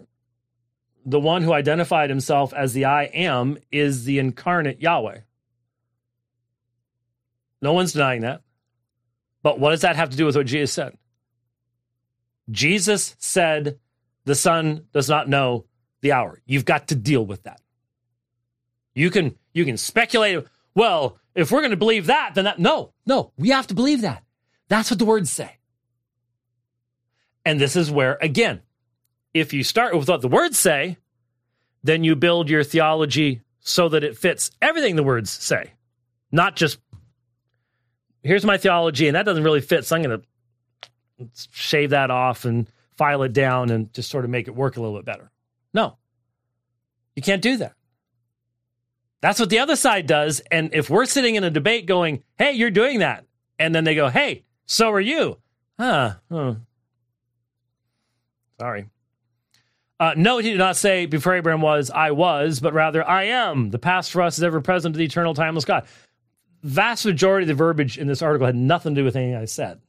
[1.05, 5.21] The one who identified himself as the I am is the incarnate Yahweh.
[7.63, 8.43] No one's denying that.
[9.43, 10.97] But what does that have to do with what Jesus said?
[12.51, 13.79] Jesus said
[14.25, 15.67] the Son does not know
[16.01, 16.41] the hour.
[16.47, 17.61] You've got to deal with that.
[18.95, 20.45] You can you can speculate,
[20.77, 24.03] well, if we're going to believe that, then that no, no, we have to believe
[24.03, 24.23] that.
[24.69, 25.57] That's what the words say.
[27.45, 28.63] And this is where, again,
[29.35, 30.99] if you start with what the words say,
[31.83, 35.73] then you build your theology so that it fits everything the words say,
[36.31, 36.79] not just
[38.23, 42.45] here's my theology, and that doesn't really fit, so I'm going to shave that off
[42.45, 45.31] and file it down and just sort of make it work a little bit better.
[45.73, 45.97] No,
[47.15, 47.75] you can't do that.
[49.21, 50.41] That's what the other side does.
[50.51, 53.25] And if we're sitting in a debate going, hey, you're doing that,
[53.59, 55.39] and then they go, hey, so are you.
[55.79, 56.15] Huh.
[56.31, 56.55] huh.
[58.61, 58.87] Sorry.
[59.99, 63.71] Uh, no, he did not say before Abraham was, I was, but rather I am.
[63.71, 65.87] The past for us is ever present to the eternal, timeless God.
[66.63, 69.47] Vast majority of the verbiage in this article had nothing to do with anything I
[69.47, 69.81] said.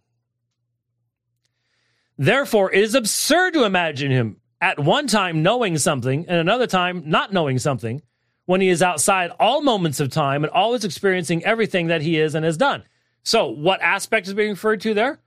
[2.17, 7.03] Therefore, it is absurd to imagine him at one time knowing something and another time
[7.05, 8.01] not knowing something
[8.47, 12.33] when he is outside all moments of time and always experiencing everything that he is
[12.33, 12.83] and has done.
[13.23, 15.19] So, what aspect is being referred to there?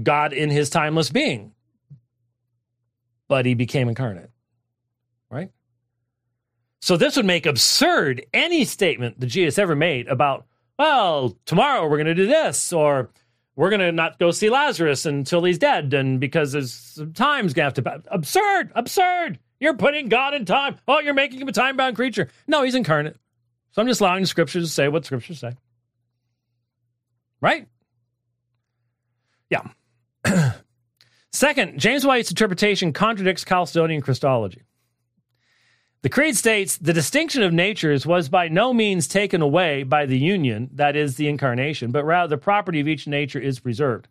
[0.00, 1.52] God in his timeless being
[3.32, 4.28] but he became incarnate.
[5.30, 5.50] Right?
[6.82, 10.44] So this would make absurd any statement that Jesus ever made about,
[10.78, 13.08] well, tomorrow we're going to do this, or
[13.56, 17.72] we're going to not go see Lazarus until he's dead, and because there's time's going
[17.72, 18.14] to have to.
[18.14, 18.70] Absurd!
[18.74, 19.38] Absurd!
[19.62, 20.80] You're putting God in time.
[20.88, 22.28] Oh, you're making him a time bound creature.
[22.48, 23.16] No, he's incarnate.
[23.70, 25.52] So I'm just allowing the scriptures to say what scriptures say.
[27.40, 27.68] Right?
[29.50, 29.68] Yeah.
[31.32, 34.62] Second, James White's interpretation contradicts Chalcedonian Christology.
[36.02, 40.18] The Creed states the distinction of natures was by no means taken away by the
[40.18, 44.08] union, that is, the incarnation, but rather the property of each nature is preserved.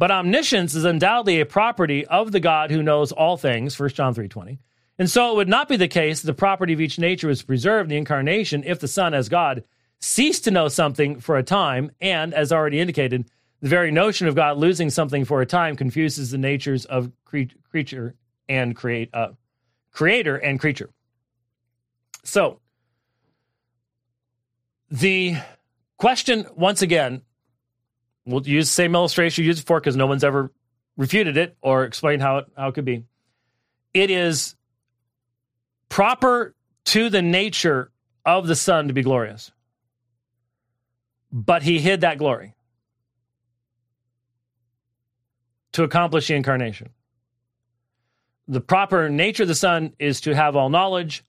[0.00, 4.14] But omniscience is undoubtedly a property of the God who knows all things, 1 John
[4.14, 4.56] 3.20.
[4.98, 7.42] And so it would not be the case that the property of each nature was
[7.42, 9.62] preserved in the incarnation if the Son, as God,
[9.98, 14.34] ceased to know something for a time, and, as already indicated, the very notion of
[14.34, 18.14] God losing something for a time confuses the natures of cre- creature
[18.48, 19.32] and create uh,
[19.92, 20.88] creator and creature.
[22.24, 22.60] So
[24.90, 25.36] the
[25.98, 27.20] question once again,
[28.30, 30.50] we'll use the same illustration use it for because no one's ever
[30.96, 33.04] refuted it or explained how it how it could be.
[33.94, 34.54] It is
[35.88, 36.54] proper
[36.86, 37.90] to the nature
[38.24, 39.50] of the Son to be glorious.
[41.32, 42.54] But he hid that glory
[45.72, 46.90] to accomplish the incarnation.
[48.48, 51.24] The proper nature of the Son is to have all knowledge,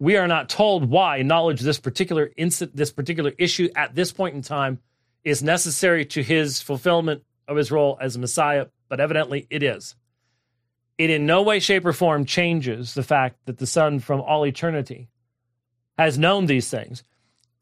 [0.00, 4.42] we are not told why knowledge this particular this particular issue at this point in
[4.42, 4.80] time
[5.24, 9.96] is necessary to his fulfillment of his role as Messiah, but evidently it is.
[10.98, 14.46] It in no way, shape, or form changes the fact that the Son from all
[14.46, 15.08] eternity
[15.98, 17.02] has known these things.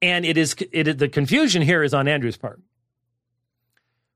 [0.02, 2.60] And it is it, the confusion here is on Andrew's part.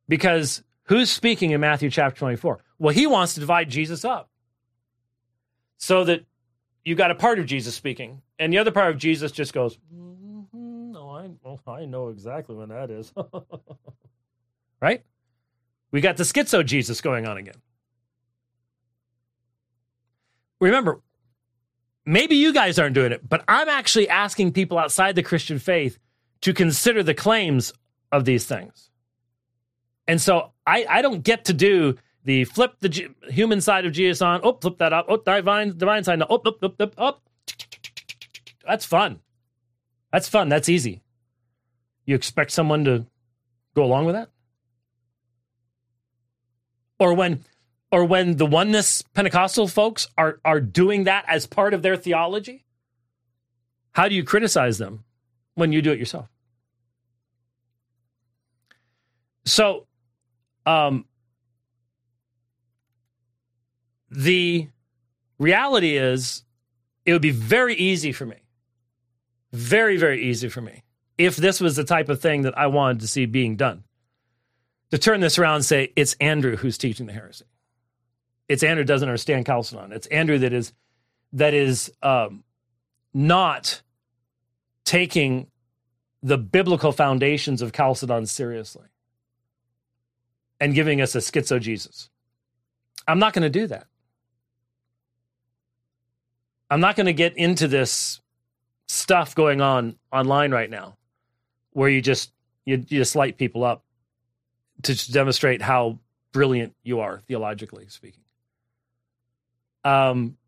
[0.09, 2.60] Because who's speaking in Matthew chapter 24?
[2.78, 4.28] Well, he wants to divide Jesus up
[5.78, 6.24] so that
[6.85, 9.77] you've got a part of Jesus speaking, and the other part of Jesus just goes,
[9.77, 10.15] mm-hmm, "No,
[11.27, 13.12] I, well, I know exactly when that is."
[14.81, 15.03] right?
[15.90, 17.55] We got the schizo Jesus going on again.
[20.61, 21.01] Remember,
[22.05, 25.98] maybe you guys aren't doing it, but I'm actually asking people outside the Christian faith
[26.43, 27.73] to consider the claims
[28.12, 28.90] of these things.
[30.07, 33.93] And so I, I don't get to do the flip the G- human side of
[33.93, 36.94] Jesus on, oh, flip that up, oh, divine, divine side, no, oh, up, up.
[36.98, 37.16] Oh.
[38.66, 39.20] That's fun.
[40.12, 40.48] That's fun.
[40.48, 41.03] That's easy.
[42.07, 43.05] You expect someone to
[43.74, 44.31] go along with that?
[46.99, 47.45] Or when
[47.93, 52.65] or when the oneness Pentecostal folks are are doing that as part of their theology?
[53.93, 55.05] How do you criticize them
[55.55, 56.28] when you do it yourself?
[59.45, 59.87] So
[60.65, 61.05] um
[64.11, 64.69] the
[65.39, 66.45] reality is
[67.05, 68.37] it would be very easy for me.
[69.53, 70.83] Very, very easy for me
[71.18, 73.84] if this was the type of thing that I wanted to see being done.
[74.90, 77.47] To turn this around and say, it's Andrew who's teaching the heresy.
[78.48, 79.93] It's Andrew doesn't understand Chalcedon.
[79.93, 80.72] It's Andrew that is
[81.32, 82.44] that is um,
[83.12, 83.82] not
[84.84, 85.48] taking
[86.22, 88.86] the biblical foundations of Chalcedon seriously
[90.60, 92.09] and giving us a schizo Jesus.
[93.09, 93.86] I'm not going to do that.
[96.70, 98.20] I'm not going to get into this
[98.86, 100.97] stuff going on online right now
[101.77, 102.32] where you just
[102.65, 103.85] you, you just light people up
[104.82, 105.98] to demonstrate how
[106.32, 108.23] brilliant you are theologically speaking.
[109.85, 110.39] Um,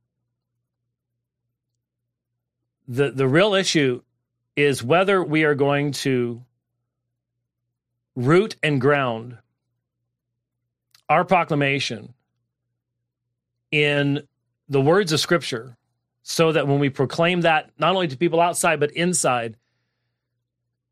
[2.89, 4.01] the the real issue
[4.57, 6.43] is whether we are going to
[8.17, 9.37] root and ground
[11.11, 12.15] our proclamation
[13.71, 14.27] in
[14.71, 15.77] the words of Scripture
[16.23, 19.59] so that when we proclaim that not only to people outside but inside,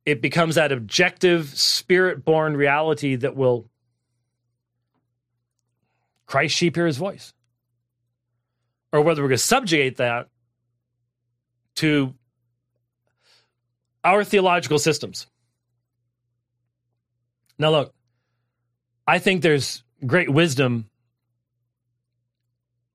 [0.06, 3.68] it becomes that objective, spirit born reality that will
[6.26, 7.34] Christ sheep hear his voice.
[8.92, 10.28] Or whether we're going to subjugate that
[11.76, 12.14] to
[14.04, 15.26] our theological systems.
[17.58, 17.94] Now, look,
[19.06, 20.88] I think there's great wisdom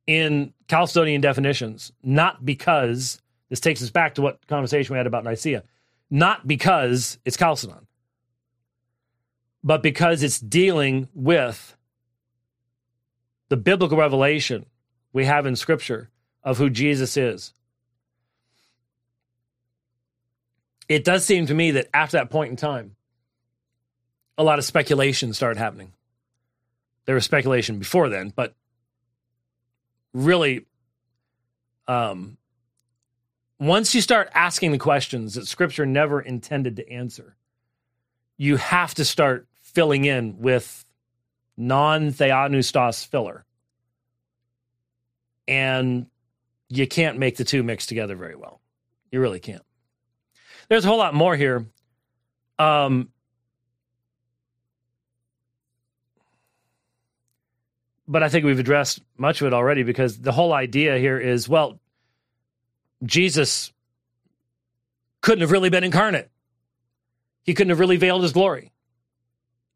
[0.07, 5.25] in Chalcedonian definitions, not because this takes us back to what conversation we had about
[5.25, 5.63] Nicaea,
[6.11, 7.87] not because it's Chalcedon,
[9.63, 11.77] but because it's dealing with
[13.47, 14.65] the biblical revelation
[15.13, 16.09] we have in Scripture
[16.43, 17.53] of who Jesus is.
[20.89, 22.95] It does seem to me that after that point in time,
[24.37, 25.93] a lot of speculation started happening.
[27.05, 28.53] There was speculation before then, but
[30.13, 30.65] really
[31.87, 32.37] um,
[33.61, 37.35] once you start asking the questions that scripture never intended to answer,
[38.35, 40.83] you have to start filling in with
[41.55, 43.45] non theopneustos filler.
[45.47, 46.07] And
[46.69, 48.61] you can't make the two mix together very well.
[49.11, 49.63] You really can't.
[50.67, 51.67] There's a whole lot more here.
[52.57, 53.09] Um,
[58.07, 61.47] but I think we've addressed much of it already because the whole idea here is
[61.47, 61.79] well,
[63.03, 63.71] Jesus
[65.21, 66.29] couldn't have really been incarnate.
[67.43, 68.71] He couldn't have really veiled his glory.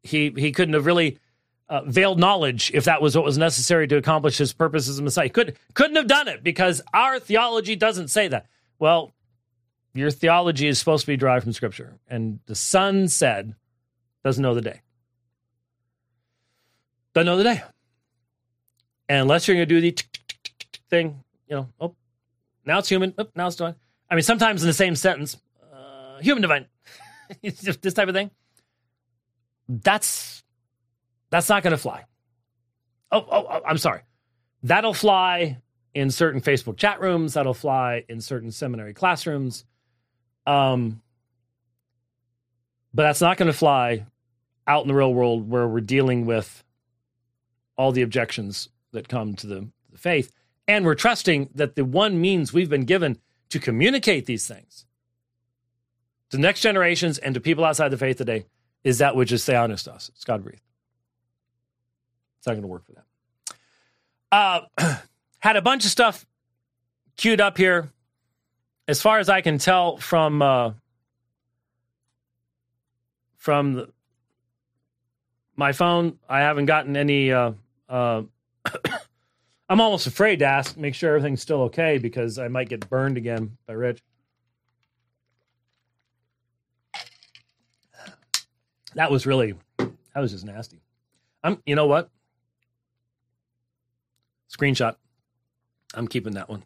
[0.02, 1.18] He he couldn't have really
[1.68, 5.02] uh, veiled knowledge if that was what was necessary to accomplish his purpose as a
[5.02, 5.28] Messiah.
[5.28, 8.46] Could couldn't have done it because our theology doesn't say that.
[8.78, 9.12] Well,
[9.94, 13.54] your theology is supposed to be derived from Scripture, and the Son said,
[14.22, 14.82] doesn't know the day.
[17.14, 17.62] Doesn't know the day.
[19.08, 19.96] And unless you're going to do the
[20.90, 21.94] thing, you know, oh,
[22.66, 23.76] now it's human, oh, now it's divine.
[24.10, 25.36] I mean, sometimes in the same sentence,
[25.72, 26.66] uh, human divine,
[27.42, 28.30] this type of thing.
[29.68, 30.44] That's
[31.30, 32.04] that's not going to fly.
[33.10, 34.02] Oh, oh, oh, I'm sorry.
[34.62, 35.58] That'll fly
[35.94, 37.34] in certain Facebook chat rooms.
[37.34, 39.64] That'll fly in certain seminary classrooms.
[40.46, 41.02] Um,
[42.94, 44.06] but that's not going to fly
[44.66, 46.64] out in the real world where we're dealing with
[47.76, 50.32] all the objections that come to the, the faith.
[50.68, 53.18] And we're trusting that the one means we've been given
[53.50, 54.86] to communicate these things
[56.30, 58.46] to next generations and to people outside the faith today
[58.84, 60.10] is that which is theopneustos to us.
[60.14, 60.62] It's God breathed.
[62.38, 63.04] It's not going to work for them.
[64.30, 64.60] Uh,
[65.38, 66.26] had a bunch of stuff
[67.16, 67.90] queued up here.
[68.88, 70.72] As far as I can tell from uh,
[73.36, 73.88] from the,
[75.56, 77.32] my phone, I haven't gotten any.
[77.32, 77.52] Uh,
[77.88, 78.22] uh,
[79.68, 83.16] I'm almost afraid to ask, make sure everything's still okay because I might get burned
[83.16, 84.00] again by Rich.
[88.94, 90.80] That was really, that was just nasty.
[91.42, 92.10] I'm, you know what?
[94.56, 94.96] Screenshot.
[95.94, 96.64] I'm keeping that one.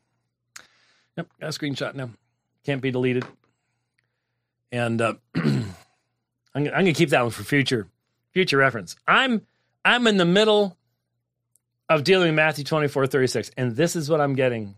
[1.17, 2.11] Yep, got a screenshot now.
[2.65, 3.25] Can't be deleted.
[4.71, 5.75] And uh, I'm,
[6.55, 7.89] I'm going to keep that one for future
[8.33, 8.97] future reference.
[9.07, 9.47] I'm
[9.85, 10.77] I'm in the middle
[11.91, 14.77] of dealing with Matthew 24, 36, and this is what I'm getting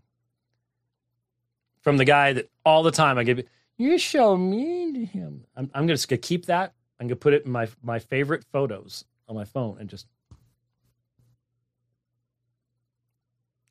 [1.81, 3.43] from the guy that all the time I give
[3.77, 5.45] you're so mean to him.
[5.55, 6.73] I'm, I'm going to keep that.
[6.99, 10.05] I'm going to put it in my my favorite photos on my phone and just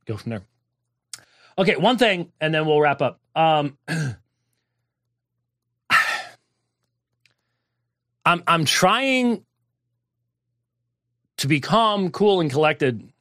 [0.07, 0.43] go from there.
[1.57, 3.21] Okay, one thing, and then we'll wrap up.
[3.35, 3.79] Um,
[8.27, 9.45] I'm I'm trying
[11.39, 13.12] to be calm, cool, and collected.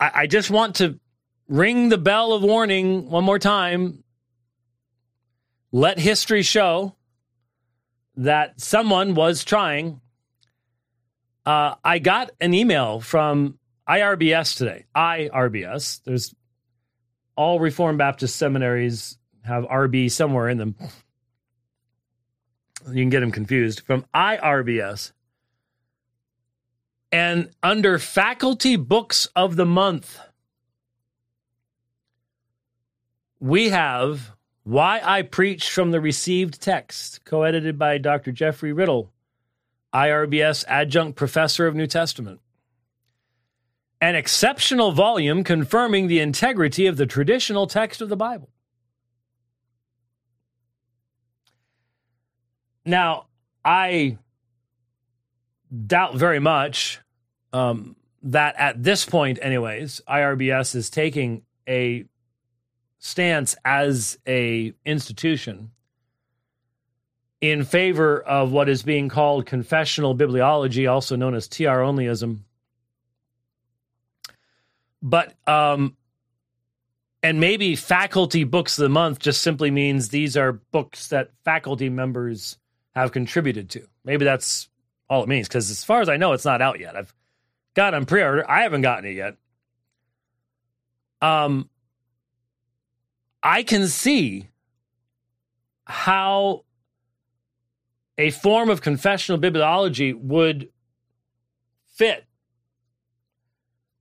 [0.00, 0.98] I, I just want to
[1.48, 4.02] ring the bell of warning one more time.
[5.72, 6.94] Let history show
[8.16, 10.00] that someone was trying.
[11.44, 13.58] Uh, I got an email from
[13.88, 14.86] IRBS today.
[14.96, 16.00] IRBS.
[16.04, 16.34] There's
[17.36, 20.74] all Reformed Baptist seminaries have RB somewhere in them.
[22.88, 23.80] You can get them confused.
[23.80, 25.12] From IRBS.
[27.14, 30.18] And under faculty books of the month,
[33.38, 34.32] we have
[34.64, 38.32] Why I Preach from the Received Text, co edited by Dr.
[38.32, 39.12] Jeffrey Riddle,
[39.94, 42.40] IRBS adjunct professor of New Testament
[44.00, 48.50] an exceptional volume confirming the integrity of the traditional text of the Bible.
[52.84, 53.26] Now,
[53.64, 54.18] I
[55.86, 57.00] doubt very much
[57.54, 62.04] um, that at this point, anyways, IRBS is taking a
[62.98, 65.70] stance as a institution
[67.40, 72.40] in favor of what is being called confessional bibliology, also known as TR onlyism
[75.04, 75.96] but um,
[77.22, 81.90] and maybe faculty books of the month just simply means these are books that faculty
[81.90, 82.56] members
[82.94, 83.86] have contributed to.
[84.04, 84.68] Maybe that's
[85.10, 86.96] all it means because as far as I know, it's not out yet.
[86.96, 87.14] I've
[87.76, 88.48] it on pre-order.
[88.48, 89.36] I haven't gotten it yet.
[91.20, 91.68] Um,
[93.42, 94.48] I can see
[95.84, 96.64] how
[98.16, 100.68] a form of confessional bibliology would
[101.94, 102.24] fit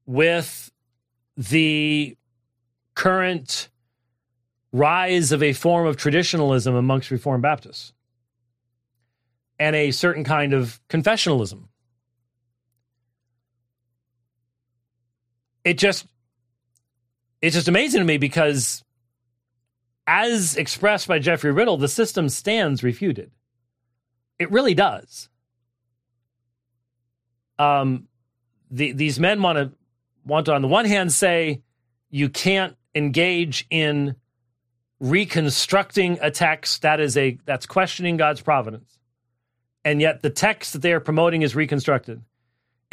[0.05, 0.71] with
[1.37, 2.15] the
[2.95, 3.69] current
[4.71, 7.93] rise of a form of traditionalism amongst Reformed Baptists
[9.59, 11.67] and a certain kind of confessionalism.
[15.63, 16.05] It just
[17.41, 18.83] it's just amazing to me because
[20.07, 23.31] as expressed by Jeffrey Riddle, the system stands refuted.
[24.39, 25.29] It really does.
[27.59, 28.07] Um,
[28.71, 29.71] the, these men want to
[30.25, 31.61] want to, on the one hand, say
[32.09, 34.15] you can't engage in
[34.99, 38.97] reconstructing a text that is a that's questioning God's providence,
[39.85, 42.21] and yet the text that they are promoting is reconstructed.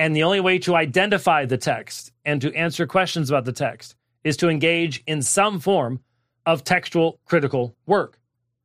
[0.01, 3.97] And the only way to identify the text and to answer questions about the text
[4.25, 6.01] is to engage in some form
[6.47, 8.19] of textual critical work.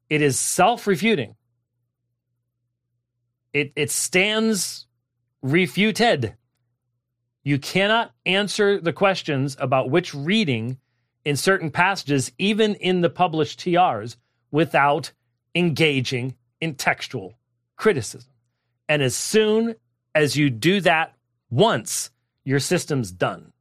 [0.10, 1.36] It is self refuting.
[3.52, 4.88] It, it stands
[5.41, 6.36] refuted.
[7.44, 10.78] You cannot answer the questions about which reading
[11.26, 14.16] in certain passages, even in the published TRs,
[14.52, 15.12] without
[15.53, 17.34] engaging in textual
[17.76, 18.32] criticism.
[18.88, 19.76] And as soon
[20.14, 21.14] as you do that
[21.56, 22.11] once,
[22.44, 23.53] your system's done.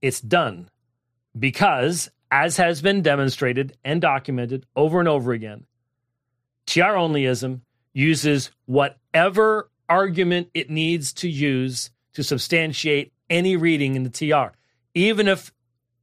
[0.00, 0.70] It's done
[1.36, 5.66] because, as has been demonstrated and documented over and over again,
[6.66, 7.62] TR onlyism
[7.92, 14.56] uses whatever argument it needs to use to substantiate any reading in the TR,
[14.94, 15.52] even if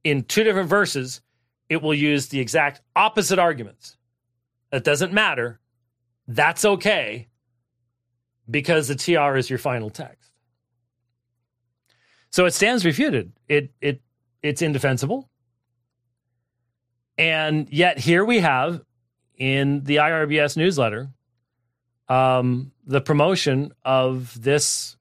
[0.04, 1.22] in two different verses
[1.70, 3.96] it will use the exact opposite arguments.
[4.70, 5.60] That doesn't matter.
[6.28, 7.28] That's okay
[8.50, 10.23] because the TR is your final text.
[12.34, 13.30] So it stands refuted.
[13.48, 14.00] It it
[14.42, 15.30] it's indefensible.
[17.16, 18.82] And yet here we have
[19.36, 21.10] in the IRBS newsletter
[22.08, 24.96] um, the promotion of this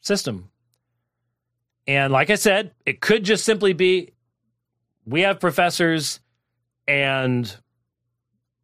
[0.00, 0.48] system.
[1.88, 4.12] And like I said, it could just simply be
[5.06, 6.20] we have professors
[6.86, 7.52] and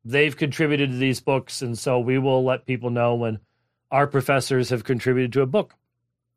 [0.05, 1.61] they've contributed to these books.
[1.61, 3.41] And so we will let people know when
[3.91, 5.75] our professors have contributed to a book.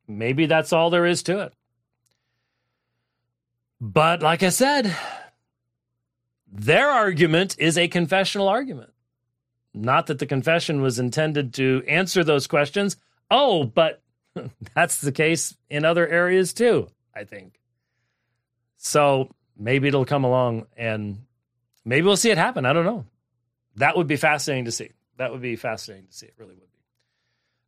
[0.07, 1.53] Maybe that's all there is to it.
[3.81, 4.95] But like I said,
[6.51, 8.91] their argument is a confessional argument.
[9.73, 12.95] Not that the confession was intended to answer those questions.
[13.29, 14.01] Oh, but
[14.75, 17.59] that's the case in other areas too, I think.
[18.77, 21.25] So maybe it'll come along and
[21.83, 22.65] maybe we'll see it happen.
[22.65, 23.05] I don't know.
[23.77, 24.91] That would be fascinating to see.
[25.17, 26.27] That would be fascinating to see.
[26.27, 26.74] It really would be.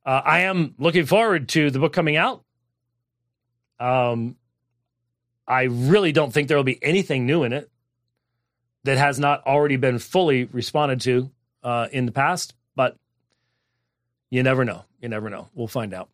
[0.07, 2.41] Uh, I am looking forward to the book coming out.
[3.77, 4.38] Um,
[5.45, 7.69] I really don't think there will be anything new in it
[8.85, 11.29] that has not already been fully responded to
[11.61, 12.95] uh, in the past, but
[14.29, 14.85] you never know.
[15.01, 15.49] You never know.
[15.53, 16.07] We'll find out.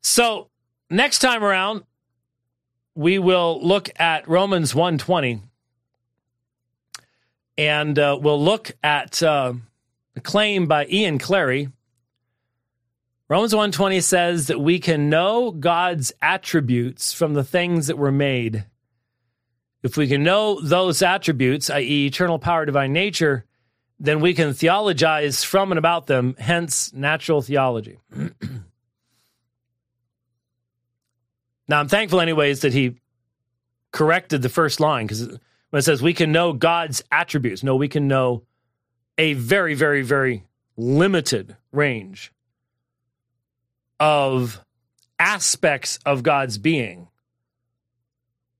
[0.00, 0.48] So
[0.88, 1.84] next time around,
[2.94, 5.42] we will look at Romans 120
[7.58, 9.52] and uh, we'll look at uh,
[10.16, 11.68] a claim by Ian Clary.
[13.26, 18.66] Romans 120 says that we can know God's attributes from the things that were made.
[19.82, 23.46] If we can know those attributes, i.e., eternal power, divine nature,
[23.98, 27.98] then we can theologize from and about them, hence natural theology.
[31.66, 32.96] now, I'm thankful, anyways, that he
[33.90, 35.26] corrected the first line because
[35.70, 38.42] when it says we can know God's attributes, no, we can know
[39.16, 40.44] a very, very, very
[40.76, 42.30] limited range
[44.04, 44.62] of
[45.18, 47.08] aspects of God's being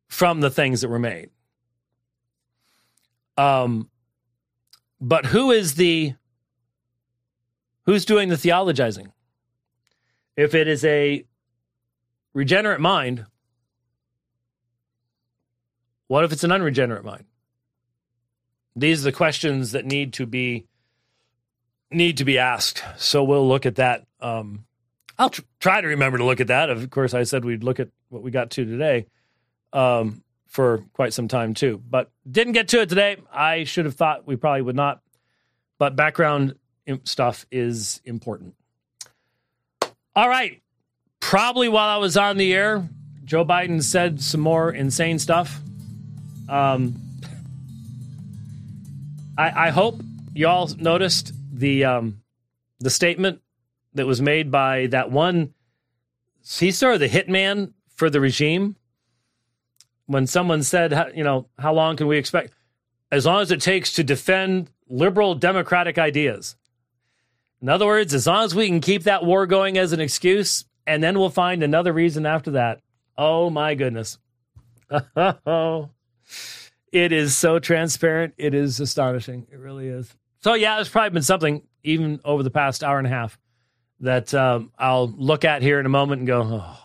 [0.08, 1.28] from the things that were made.
[3.36, 3.90] Um,
[5.02, 6.14] but who is the
[7.84, 9.12] who's doing the theologizing?
[10.34, 11.26] If it is a
[12.32, 13.26] regenerate mind,
[16.06, 17.26] what if it's an unregenerate mind?
[18.74, 20.64] These are the questions that need to be
[21.90, 22.82] need to be asked.
[22.96, 24.06] So we'll look at that.
[24.20, 24.64] Um,
[25.18, 26.70] I'll tr- try to remember to look at that.
[26.70, 29.06] Of course, I said we'd look at what we got to today
[29.72, 33.16] um, for quite some time too, but didn't get to it today.
[33.32, 35.00] I should have thought we probably would not.
[35.78, 36.54] But background
[37.04, 38.54] stuff is important.
[40.14, 40.60] All right.
[41.20, 42.88] Probably while I was on the air,
[43.24, 45.58] Joe Biden said some more insane stuff.
[46.48, 46.96] Um,
[49.38, 50.00] I, I hope
[50.34, 52.20] y'all noticed the um,
[52.80, 53.40] the statement
[53.94, 55.54] that was made by that one.
[56.42, 58.76] He's sort of the hitman for the regime.
[60.06, 62.52] When someone said, you know, how long can we expect?
[63.10, 66.56] As long as it takes to defend liberal democratic ideas.
[67.62, 70.66] In other words, as long as we can keep that war going as an excuse,
[70.86, 72.80] and then we'll find another reason after that.
[73.16, 74.18] Oh my goodness.
[76.94, 78.34] It is so transparent.
[78.38, 79.48] It is astonishing.
[79.50, 80.14] It really is.
[80.42, 83.36] So yeah, it's probably been something even over the past hour and a half
[84.04, 86.78] that um, I'll look at here in a moment and go, oh.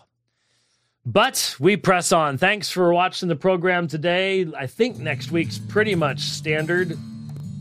[1.06, 2.36] But we press on.
[2.36, 4.46] Thanks for watching the program today.
[4.56, 6.96] I think next week's pretty much standard.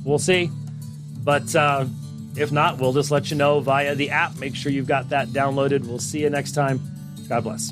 [0.03, 0.51] We'll see.
[1.23, 1.85] But uh,
[2.35, 4.37] if not, we'll just let you know via the app.
[4.39, 5.85] Make sure you've got that downloaded.
[5.85, 6.81] We'll see you next time.
[7.29, 7.71] God bless.